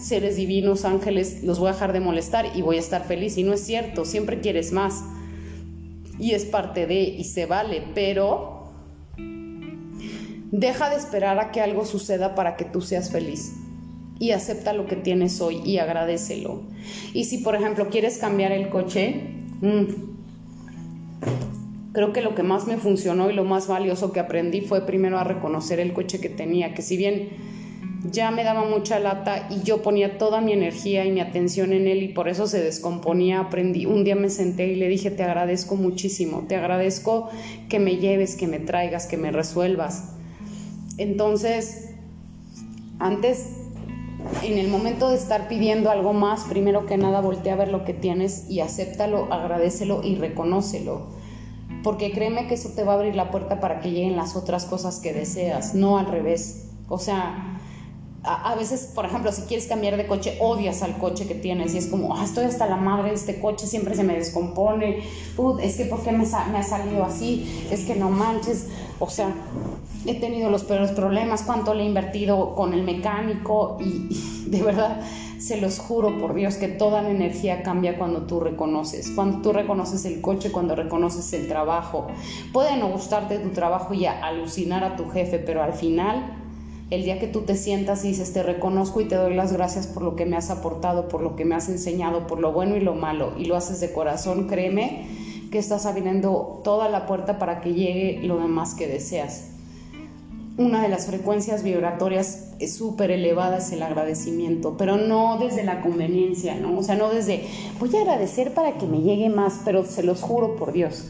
seres 0.00 0.36
divinos, 0.36 0.84
ángeles, 0.84 1.42
los 1.42 1.58
voy 1.58 1.68
a 1.68 1.72
dejar 1.72 1.92
de 1.92 2.00
molestar 2.00 2.56
y 2.56 2.62
voy 2.62 2.76
a 2.76 2.80
estar 2.80 3.04
feliz. 3.04 3.36
Y 3.38 3.42
no 3.42 3.52
es 3.52 3.60
cierto, 3.60 4.04
siempre 4.04 4.40
quieres 4.40 4.72
más. 4.72 5.04
Y 6.18 6.32
es 6.32 6.44
parte 6.44 6.86
de, 6.86 7.02
y 7.02 7.24
se 7.24 7.46
vale, 7.46 7.82
pero 7.94 8.72
deja 10.50 10.90
de 10.90 10.96
esperar 10.96 11.38
a 11.38 11.50
que 11.50 11.60
algo 11.60 11.84
suceda 11.84 12.34
para 12.34 12.56
que 12.56 12.64
tú 12.64 12.80
seas 12.80 13.10
feliz. 13.10 13.54
Y 14.18 14.32
acepta 14.32 14.72
lo 14.72 14.86
que 14.86 14.96
tienes 14.96 15.40
hoy 15.40 15.60
y 15.64 15.78
agradecelo. 15.78 16.62
Y 17.14 17.24
si, 17.24 17.38
por 17.38 17.54
ejemplo, 17.54 17.88
quieres 17.88 18.18
cambiar 18.18 18.50
el 18.50 18.68
coche, 18.68 19.44
mm, 19.60 19.84
creo 21.92 22.12
que 22.12 22.20
lo 22.20 22.34
que 22.34 22.42
más 22.42 22.66
me 22.66 22.76
funcionó 22.76 23.30
y 23.30 23.34
lo 23.34 23.44
más 23.44 23.68
valioso 23.68 24.12
que 24.12 24.20
aprendí 24.20 24.60
fue 24.60 24.86
primero 24.86 25.18
a 25.18 25.24
reconocer 25.24 25.78
el 25.78 25.92
coche 25.92 26.20
que 26.20 26.28
tenía, 26.28 26.74
que 26.74 26.82
si 26.82 26.96
bien 26.96 27.28
ya 28.04 28.30
me 28.30 28.44
daba 28.44 28.64
mucha 28.64 28.98
lata 29.00 29.48
y 29.50 29.62
yo 29.62 29.82
ponía 29.82 30.18
toda 30.18 30.40
mi 30.40 30.52
energía 30.52 31.04
y 31.04 31.10
mi 31.10 31.20
atención 31.20 31.72
en 31.72 31.88
él 31.88 32.02
y 32.02 32.08
por 32.08 32.28
eso 32.28 32.46
se 32.46 32.62
descomponía, 32.62 33.40
aprendí, 33.40 33.86
un 33.86 34.04
día 34.04 34.14
me 34.14 34.30
senté 34.30 34.68
y 34.68 34.76
le 34.76 34.88
dije, 34.88 35.10
te 35.10 35.24
agradezco 35.24 35.74
muchísimo, 35.76 36.44
te 36.48 36.56
agradezco 36.56 37.28
que 37.68 37.78
me 37.78 37.96
lleves, 37.96 38.36
que 38.36 38.46
me 38.46 38.60
traigas, 38.60 39.06
que 39.06 39.16
me 39.16 39.32
resuelvas. 39.32 40.12
Entonces, 40.96 41.90
antes, 43.00 43.48
en 44.42 44.58
el 44.58 44.68
momento 44.68 45.10
de 45.10 45.16
estar 45.16 45.48
pidiendo 45.48 45.90
algo 45.90 46.12
más, 46.12 46.44
primero 46.44 46.86
que 46.86 46.96
nada 46.96 47.20
voltea 47.20 47.54
a 47.54 47.56
ver 47.56 47.68
lo 47.68 47.84
que 47.84 47.94
tienes 47.94 48.48
y 48.48 48.60
acéptalo, 48.60 49.32
agradecelo 49.32 50.02
y 50.04 50.16
reconócelo. 50.16 51.18
Porque 51.82 52.12
créeme 52.12 52.46
que 52.46 52.54
eso 52.54 52.70
te 52.74 52.84
va 52.84 52.92
a 52.92 52.96
abrir 52.96 53.14
la 53.14 53.30
puerta 53.30 53.60
para 53.60 53.80
que 53.80 53.90
lleguen 53.90 54.16
las 54.16 54.36
otras 54.36 54.66
cosas 54.66 55.00
que 55.00 55.12
deseas, 55.12 55.74
no 55.74 55.98
al 55.98 56.06
revés. 56.06 56.68
O 56.88 56.98
sea, 56.98 57.58
a, 58.28 58.54
veces, 58.54 58.90
por 58.94 59.06
ejemplo, 59.06 59.32
si 59.32 59.42
quieres 59.42 59.66
cambiar 59.66 59.96
de 59.96 60.06
coche, 60.06 60.36
odias 60.40 60.82
al 60.82 60.98
coche 60.98 61.26
que 61.26 61.34
tienes 61.34 61.74
y 61.74 61.78
es 61.78 61.86
como, 61.86 62.14
ah, 62.14 62.24
estoy 62.24 62.44
hasta 62.44 62.66
la 62.66 62.76
madre 62.76 63.08
de 63.08 63.14
este 63.14 63.40
coche, 63.40 63.66
siempre 63.66 63.94
se 63.94 64.04
me 64.04 64.14
descompone, 64.14 65.02
es 65.62 65.76
que 65.76 65.86
¿por 65.86 66.02
qué 66.02 66.12
me, 66.12 66.24
ha 66.24 66.62
salido 66.62 67.04
así? 67.04 67.66
Es 67.70 67.84
que 67.84 67.94
no 67.94 68.10
manches, 68.10 68.66
o 68.98 69.08
sea, 69.08 69.32
he 70.04 70.14
tenido 70.14 70.50
los 70.50 70.64
peores 70.64 70.90
problemas, 70.90 71.42
cuánto 71.42 71.72
le 71.72 71.84
he 71.84 71.86
invertido 71.86 72.54
con 72.54 72.74
el 72.74 72.82
mecánico 72.82 73.78
y, 73.80 74.48
de 74.48 74.62
verdad 74.62 75.00
Se 75.38 75.60
los 75.60 75.78
juro 75.78 76.18
por 76.18 76.34
Dios 76.34 76.56
que 76.56 76.66
toda 76.66 77.00
la 77.00 77.10
energía 77.10 77.62
cambia 77.62 77.96
cuando 77.96 78.22
tú 78.22 78.40
reconoces, 78.40 79.12
cuando 79.14 79.40
tú 79.40 79.52
reconoces 79.52 80.04
el 80.04 80.20
coche, 80.20 80.50
cuando 80.50 80.74
reconoces 80.74 81.32
el 81.32 81.46
trabajo. 81.46 82.08
Puede 82.52 82.76
no 82.76 82.88
gustarte 82.88 83.38
tu 83.38 83.50
trabajo 83.50 83.94
y 83.94 84.06
alucinar 84.06 84.82
a 84.82 84.96
tu 84.96 85.08
jefe, 85.08 85.38
pero 85.38 85.62
al 85.62 85.74
final 85.74 86.37
el 86.90 87.04
día 87.04 87.18
que 87.18 87.26
tú 87.26 87.42
te 87.42 87.56
sientas 87.56 88.04
y 88.04 88.08
dices, 88.08 88.32
te 88.32 88.42
reconozco 88.42 89.00
y 89.00 89.04
te 89.04 89.14
doy 89.14 89.34
las 89.34 89.52
gracias 89.52 89.86
por 89.86 90.02
lo 90.02 90.16
que 90.16 90.24
me 90.24 90.36
has 90.36 90.50
aportado, 90.50 91.08
por 91.08 91.20
lo 91.20 91.36
que 91.36 91.44
me 91.44 91.54
has 91.54 91.68
enseñado, 91.68 92.26
por 92.26 92.40
lo 92.40 92.52
bueno 92.52 92.76
y 92.76 92.80
lo 92.80 92.94
malo, 92.94 93.34
y 93.36 93.44
lo 93.44 93.56
haces 93.56 93.80
de 93.80 93.92
corazón, 93.92 94.46
créeme 94.46 95.06
que 95.50 95.58
estás 95.58 95.86
abriendo 95.86 96.60
toda 96.64 96.88
la 96.88 97.06
puerta 97.06 97.38
para 97.38 97.60
que 97.60 97.74
llegue 97.74 98.20
lo 98.22 98.38
demás 98.38 98.74
que 98.74 98.86
deseas. 98.86 99.50
Una 100.56 100.82
de 100.82 100.88
las 100.88 101.06
frecuencias 101.06 101.62
vibratorias 101.62 102.54
súper 102.66 103.12
elevada 103.12 103.58
es 103.58 103.70
el 103.70 103.82
agradecimiento, 103.82 104.76
pero 104.76 104.96
no 104.96 105.38
desde 105.38 105.62
la 105.62 105.82
conveniencia, 105.82 106.56
¿no? 106.56 106.76
O 106.76 106.82
sea, 106.82 106.96
no 106.96 107.10
desde 107.10 107.44
voy 107.78 107.94
a 107.94 108.00
agradecer 108.00 108.54
para 108.54 108.72
que 108.72 108.86
me 108.86 109.02
llegue 109.02 109.28
más, 109.28 109.60
pero 109.64 109.84
se 109.84 110.02
los 110.02 110.20
juro 110.20 110.56
por 110.56 110.72
Dios 110.72 111.06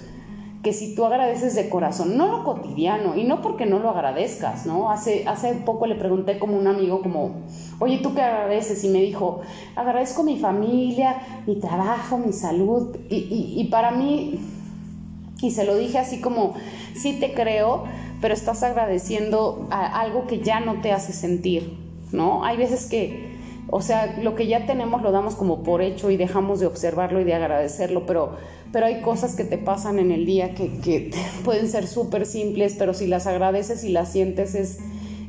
que 0.62 0.72
si 0.72 0.94
tú 0.94 1.04
agradeces 1.04 1.54
de 1.54 1.68
corazón, 1.68 2.16
no 2.16 2.28
lo 2.28 2.44
cotidiano, 2.44 3.16
y 3.16 3.24
no 3.24 3.42
porque 3.42 3.64
no 3.64 3.78
lo 3.78 3.90
agradezcas, 3.90 4.66
¿no? 4.66 4.90
Hace, 4.90 5.26
hace 5.28 5.54
poco 5.54 5.86
le 5.86 5.94
pregunté 5.94 6.38
como 6.38 6.56
un 6.56 6.66
amigo, 6.66 7.00
como, 7.02 7.42
oye, 7.78 7.98
¿tú 7.98 8.14
qué 8.14 8.22
agradeces? 8.22 8.82
Y 8.82 8.88
me 8.88 9.00
dijo, 9.00 9.40
agradezco 9.76 10.24
mi 10.24 10.38
familia, 10.38 11.16
mi 11.46 11.56
trabajo, 11.56 12.18
mi 12.18 12.32
salud, 12.32 12.96
y, 13.08 13.54
y 13.56 13.64
para 13.70 13.92
mí, 13.92 14.40
y 15.40 15.50
se 15.52 15.64
lo 15.64 15.76
dije 15.76 15.98
así 15.98 16.20
como, 16.20 16.54
sí 16.94 17.18
te 17.20 17.34
creo, 17.34 17.84
pero 18.20 18.34
estás 18.34 18.64
agradeciendo 18.64 19.68
algo 19.70 20.26
que 20.26 20.40
ya 20.40 20.58
no 20.58 20.80
te 20.80 20.90
hace 20.92 21.12
sentir, 21.12 21.78
¿no? 22.10 22.44
Hay 22.44 22.56
veces 22.56 22.86
que 22.86 23.27
o 23.70 23.82
sea, 23.82 24.18
lo 24.22 24.34
que 24.34 24.46
ya 24.46 24.66
tenemos 24.66 25.02
lo 25.02 25.12
damos 25.12 25.34
como 25.34 25.62
por 25.62 25.82
hecho 25.82 26.10
y 26.10 26.16
dejamos 26.16 26.60
de 26.60 26.66
observarlo 26.66 27.20
y 27.20 27.24
de 27.24 27.34
agradecerlo, 27.34 28.06
pero, 28.06 28.36
pero 28.72 28.86
hay 28.86 29.02
cosas 29.02 29.36
que 29.36 29.44
te 29.44 29.58
pasan 29.58 29.98
en 29.98 30.10
el 30.10 30.24
día 30.24 30.54
que, 30.54 30.78
que 30.78 31.10
pueden 31.44 31.68
ser 31.68 31.86
súper 31.86 32.24
simples, 32.24 32.76
pero 32.78 32.94
si 32.94 33.06
las 33.06 33.26
agradeces 33.26 33.84
y 33.84 33.90
las 33.90 34.10
sientes 34.10 34.54
es, 34.54 34.78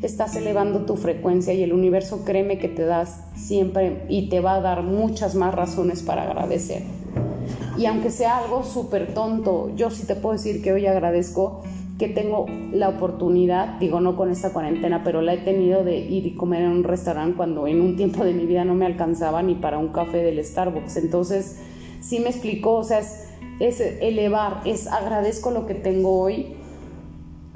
estás 0.02 0.36
elevando 0.36 0.86
tu 0.86 0.96
frecuencia 0.96 1.54
y 1.54 1.64
el 1.64 1.74
universo 1.74 2.24
créeme 2.24 2.58
que 2.58 2.70
te 2.70 2.86
das 2.86 3.22
siempre 3.36 4.06
y 4.08 4.30
te 4.30 4.40
va 4.40 4.56
a 4.56 4.62
dar 4.62 4.84
muchas 4.84 5.36
más 5.36 5.54
razones 5.54 6.02
para 6.02 6.24
agradecer. 6.24 6.84
Y 7.78 7.86
aunque 7.86 8.10
sea 8.10 8.38
algo 8.38 8.64
súper 8.64 9.14
tonto, 9.14 9.72
yo 9.76 9.90
sí 9.90 10.06
te 10.06 10.16
puedo 10.16 10.34
decir 10.34 10.62
que 10.62 10.74
hoy 10.74 10.86
agradezco 10.86 11.62
que 12.00 12.08
tengo 12.08 12.46
la 12.72 12.88
oportunidad, 12.88 13.78
digo 13.78 14.00
no 14.00 14.16
con 14.16 14.32
esta 14.32 14.54
cuarentena, 14.54 15.04
pero 15.04 15.22
la 15.22 15.34
he 15.34 15.38
tenido 15.38 15.84
de 15.84 15.98
ir 15.98 16.26
y 16.26 16.34
comer 16.34 16.64
en 16.64 16.72
un 16.72 16.84
restaurante 16.86 17.36
cuando 17.36 17.68
en 17.68 17.82
un 17.82 17.98
tiempo 17.98 18.24
de 18.24 18.34
mi 18.34 18.46
vida 18.46 18.64
no 18.64 18.74
me 18.74 18.86
alcanzaba 18.86 19.44
ni 19.44 19.56
para 19.56 19.78
un 19.78 19.90
café 19.90 20.20
del 20.20 20.44
Starbucks. 20.44 20.96
Entonces, 20.96 21.60
sí 22.00 22.22
me 22.22 22.30
explicó, 22.30 22.76
o 22.76 22.84
sea, 22.86 23.02
es, 23.60 23.82
elevar, 23.82 24.62
es 24.66 24.88
agradezco 24.88 25.52
lo 25.52 25.66
que 25.66 25.76
tengo 25.76 26.22
hoy, 26.22 26.56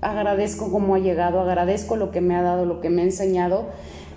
agradezco 0.02 0.70
cómo 0.70 0.96
ha 0.96 1.00
llegado, 1.00 1.40
agradezco 1.40 1.96
lo 1.96 2.12
que 2.12 2.20
me 2.20 2.36
ha 2.36 2.42
dado, 2.42 2.66
lo 2.66 2.82
que 2.82 2.90
me 2.90 3.02
ha 3.02 3.06
enseñado 3.06 3.68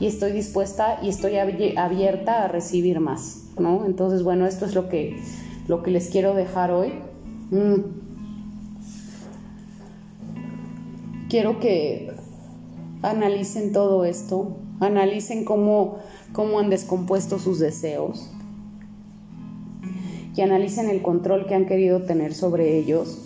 y 0.00 0.08
estoy 0.08 0.32
dispuesta 0.32 0.98
y 1.02 1.08
estoy 1.08 1.36
abierta 1.36 2.42
a 2.42 2.48
recibir 2.48 2.98
más, 2.98 3.52
¿no? 3.60 3.86
Entonces, 3.86 4.24
bueno, 4.24 4.46
esto 4.46 4.64
es 4.64 4.74
lo 4.74 4.88
que, 4.88 5.16
lo 5.68 5.84
que 5.84 5.92
les 5.92 6.10
quiero 6.10 6.34
dejar 6.34 6.72
hoy. 6.72 6.94
Mm. 7.52 8.05
Quiero 11.28 11.60
que 11.60 12.12
analicen 13.02 13.72
todo 13.72 14.04
esto, 14.04 14.56
analicen 14.80 15.44
cómo, 15.44 15.98
cómo 16.32 16.58
han 16.58 16.70
descompuesto 16.70 17.38
sus 17.38 17.58
deseos 17.58 18.30
y 20.34 20.40
analicen 20.42 20.90
el 20.90 21.02
control 21.02 21.46
que 21.46 21.54
han 21.54 21.66
querido 21.66 22.02
tener 22.02 22.34
sobre 22.34 22.76
ellos, 22.76 23.18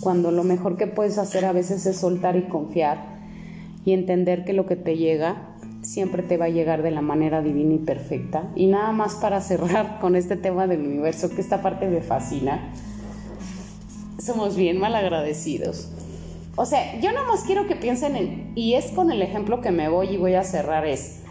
cuando 0.00 0.30
lo 0.30 0.42
mejor 0.42 0.76
que 0.76 0.86
puedes 0.86 1.18
hacer 1.18 1.44
a 1.44 1.52
veces 1.52 1.86
es 1.86 1.96
soltar 1.96 2.36
y 2.36 2.42
confiar 2.42 3.16
y 3.84 3.92
entender 3.92 4.44
que 4.44 4.52
lo 4.52 4.66
que 4.66 4.76
te 4.76 4.96
llega 4.96 5.54
siempre 5.82 6.24
te 6.24 6.36
va 6.36 6.46
a 6.46 6.50
llegar 6.50 6.82
de 6.82 6.90
la 6.90 7.00
manera 7.00 7.40
divina 7.40 7.74
y 7.74 7.78
perfecta. 7.78 8.50
Y 8.56 8.66
nada 8.66 8.90
más 8.90 9.14
para 9.14 9.40
cerrar 9.40 10.00
con 10.00 10.16
este 10.16 10.36
tema 10.36 10.66
del 10.66 10.80
universo, 10.80 11.30
que 11.30 11.40
esta 11.40 11.62
parte 11.62 11.88
me 11.88 12.02
fascina, 12.02 12.72
somos 14.18 14.56
bien 14.56 14.80
mal 14.80 14.96
agradecidos. 14.96 15.88
O 16.58 16.64
sea, 16.64 16.98
yo 17.00 17.12
nada 17.12 17.26
más 17.26 17.42
quiero 17.42 17.66
que 17.66 17.76
piensen 17.76 18.16
en, 18.16 18.52
y 18.54 18.74
es 18.74 18.86
con 18.86 19.10
el 19.10 19.20
ejemplo 19.20 19.60
que 19.60 19.70
me 19.70 19.90
voy 19.90 20.08
y 20.08 20.16
voy 20.16 20.34
a 20.34 20.42
cerrar, 20.42 20.86
es, 20.86 21.22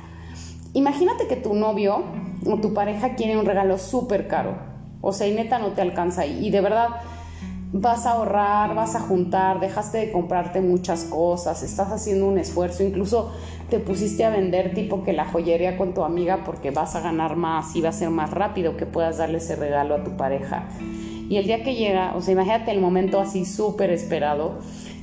imagínate 0.74 1.28
que 1.28 1.36
tu 1.36 1.56
novio 1.56 2.04
o 2.46 2.58
tu 2.58 2.76
pareja 2.76 3.16
quiere 3.16 3.36
un 3.36 3.46
regalo 3.46 3.80
súper 3.80 4.28
caro, 4.28 4.56
o 5.02 5.14
sea, 5.14 5.28
y 5.28 5.34
neta 5.34 5.58
no 5.58 5.70
te 5.70 5.82
alcanza, 5.82 6.28
y, 6.28 6.46
y 6.46 6.52
de 6.52 6.62
verdad 6.62 6.90
vas 7.74 8.06
a 8.06 8.12
ahorrar, 8.12 8.76
vas 8.76 8.96
a 8.96 9.00
juntar, 9.00 9.60
dejaste 9.60 9.98
de 9.98 10.12
comprarte 10.12 10.62
muchas 10.62 11.06
cosas, 11.06 11.64
estás 11.64 11.92
haciendo 11.92 12.28
un 12.28 12.38
esfuerzo, 12.38 12.84
incluso 12.84 13.34
te 13.70 13.80
pusiste 13.80 14.26
a 14.26 14.30
vender 14.30 14.76
tipo 14.76 15.04
que 15.04 15.12
la 15.12 15.26
joyería 15.26 15.76
con 15.76 15.96
tu 15.96 16.04
amiga 16.04 16.44
porque 16.46 16.70
vas 16.70 16.96
a 16.96 17.02
ganar 17.02 17.36
más 17.36 17.76
y 17.76 17.82
va 17.82 17.90
a 17.90 17.94
ser 17.94 18.12
más 18.12 18.30
rápido 18.30 18.78
que 18.78 18.86
puedas 18.86 19.18
darle 19.18 19.40
ese 19.40 19.56
regalo 19.56 19.96
a 19.96 20.04
tu 20.04 20.16
pareja. 20.16 20.70
Y 21.28 21.38
el 21.38 21.48
día 21.48 21.64
que 21.64 21.76
llega, 21.76 22.16
o 22.16 22.22
sea, 22.22 22.34
imagínate 22.34 22.72
el 22.72 22.80
momento 22.80 23.20
así 23.20 23.46
súper 23.46 23.90
esperado, 23.90 24.60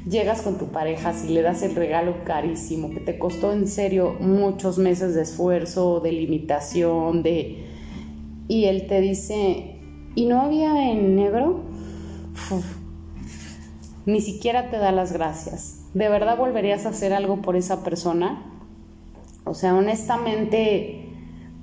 llegas 0.09 0.43
con 0.43 0.59
tu 0.59 0.67
pareja, 0.67 1.12
si 1.12 1.29
le 1.29 1.43
das 1.43 1.62
el 1.62 1.75
regalo 1.75 2.25
carísimo, 2.25 2.91
que 2.91 3.01
te 3.01 3.19
costó 3.19 3.53
en 3.53 3.69
serio 3.69 4.17
muchos 4.21 4.79
meses 4.79 5.15
de 5.15 5.23
esfuerzo, 5.23 6.01
de 6.01 6.12
limitación, 6.12 7.23
de... 7.23 7.67
Y 8.49 8.65
él 8.65 8.87
te 8.87 9.01
dice, 9.01 9.77
¿y 10.15 10.27
no 10.27 10.43
había 10.43 10.91
en 10.91 11.17
negro? 11.17 11.61
Ni 14.05 14.21
siquiera 14.21 14.71
te 14.71 14.79
da 14.79 14.93
las 14.93 15.12
gracias. 15.12 15.87
¿De 15.95 16.09
verdad 16.09 16.37
volverías 16.37 16.87
a 16.87 16.91
hacer 16.91 17.12
algo 17.12 17.41
por 17.41 17.55
esa 17.55 17.85
persona? 17.85 18.45
O 19.45 19.55
sea, 19.55 19.75
honestamente, 19.75 21.09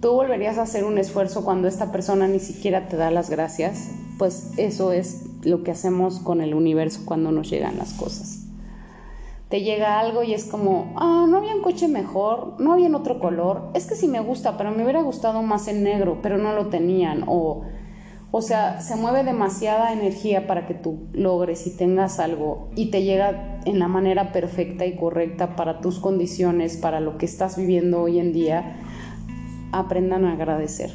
¿tú 0.02 0.12
volverías 0.12 0.58
a 0.58 0.63
hacer 0.63 0.86
un 0.86 0.97
esfuerzo 0.97 1.43
cuando 1.43 1.67
esta 1.67 1.91
persona 1.91 2.28
ni 2.28 2.39
siquiera 2.39 2.88
te 2.88 2.95
da 2.95 3.12
las 3.12 3.30
gracias? 3.30 3.89
Pues 4.19 4.51
eso 4.58 4.91
es 4.91 5.23
lo 5.43 5.63
que 5.63 5.71
hacemos 5.71 6.19
con 6.19 6.41
el 6.41 6.53
universo 6.53 7.03
cuando 7.05 7.32
nos 7.32 7.49
llegan 7.49 7.77
las 7.77 7.93
cosas. 7.93 8.45
Te 9.47 9.62
llega 9.62 9.97
algo 9.97 10.23
y 10.23 10.34
es 10.34 10.43
como, 10.43 10.93
ah, 10.97 11.25
no 11.27 11.38
había 11.38 11.55
un 11.55 11.62
coche 11.62 11.88
mejor, 11.88 12.53
no 12.60 12.73
había 12.73 12.95
otro 12.95 13.19
color, 13.19 13.71
es 13.73 13.88
que 13.88 13.95
sí 13.95 14.10
me 14.10 14.19
gusta, 14.19 14.58
pero 14.58 14.71
me 14.71 14.84
hubiera 14.84 15.01
gustado 15.01 15.41
más 15.41 15.69
en 15.69 15.84
negro, 15.84 16.19
pero 16.21 16.38
no 16.38 16.53
lo 16.53 16.67
tenían, 16.67 17.23
o, 17.27 17.63
o 18.32 18.41
sea, 18.41 18.82
se 18.82 18.97
mueve 18.97 19.23
demasiada 19.23 19.93
energía 19.93 20.45
para 20.45 20.67
que 20.67 20.75
tú 20.75 21.08
logres 21.13 21.65
y 21.65 21.75
tengas 21.75 22.19
algo 22.19 22.67
y 22.75 22.91
te 22.91 23.03
llega 23.03 23.62
en 23.65 23.79
la 23.79 23.88
manera 23.88 24.34
perfecta 24.34 24.86
y 24.86 24.97
correcta 24.97 25.55
para 25.55 25.79
tus 25.79 25.99
condiciones, 25.99 26.75
para 26.75 26.99
lo 26.99 27.17
que 27.17 27.25
estás 27.25 27.58
viviendo 27.58 28.01
hoy 28.01 28.19
en 28.19 28.34
día, 28.34 28.75
aprendan 29.71 30.25
a 30.25 30.34
agradecer. 30.34 30.91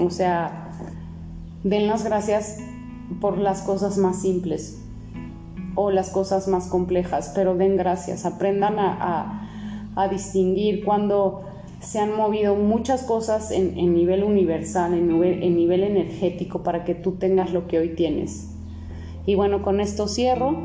O 0.00 0.10
sea, 0.10 0.63
den 1.64 1.88
las 1.88 2.04
gracias 2.04 2.58
por 3.20 3.38
las 3.38 3.62
cosas 3.62 3.98
más 3.98 4.22
simples 4.22 4.78
o 5.74 5.90
las 5.90 6.10
cosas 6.10 6.46
más 6.46 6.68
complejas, 6.68 7.32
pero 7.34 7.56
den 7.56 7.76
gracias, 7.76 8.24
aprendan 8.24 8.76
a, 8.78 9.40
distinguir 10.10 10.84
cuando 10.84 11.42
se 11.80 12.00
han 12.00 12.16
movido 12.16 12.56
muchas 12.56 13.04
cosas 13.04 13.52
en, 13.52 13.94
nivel 13.94 14.24
universal, 14.24 14.92
en 14.92 15.06
nivel, 15.06 15.42
en 15.42 15.56
nivel 15.56 15.84
energético, 15.84 16.62
para 16.62 16.84
que 16.84 16.94
tú 16.94 17.12
tengas 17.12 17.52
lo 17.52 17.68
que 17.68 17.78
hoy 17.78 17.94
tienes. 17.94 18.50
Y 19.26 19.36
bueno, 19.36 19.62
con 19.62 19.80
esto 19.80 20.08
cierro. 20.08 20.56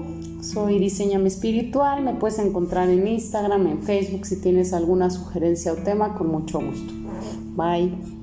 Soy 0.41 0.79
Diseñame 0.79 1.27
Espiritual. 1.27 2.01
Me 2.01 2.15
puedes 2.15 2.39
encontrar 2.39 2.89
en 2.89 3.07
Instagram, 3.07 3.67
en 3.67 3.83
Facebook, 3.83 4.25
si 4.25 4.41
tienes 4.41 4.73
alguna 4.73 5.09
sugerencia 5.09 5.73
o 5.73 5.75
tema, 5.75 6.15
con 6.15 6.31
mucho 6.31 6.59
gusto. 6.59 6.91
Bye. 7.55 8.18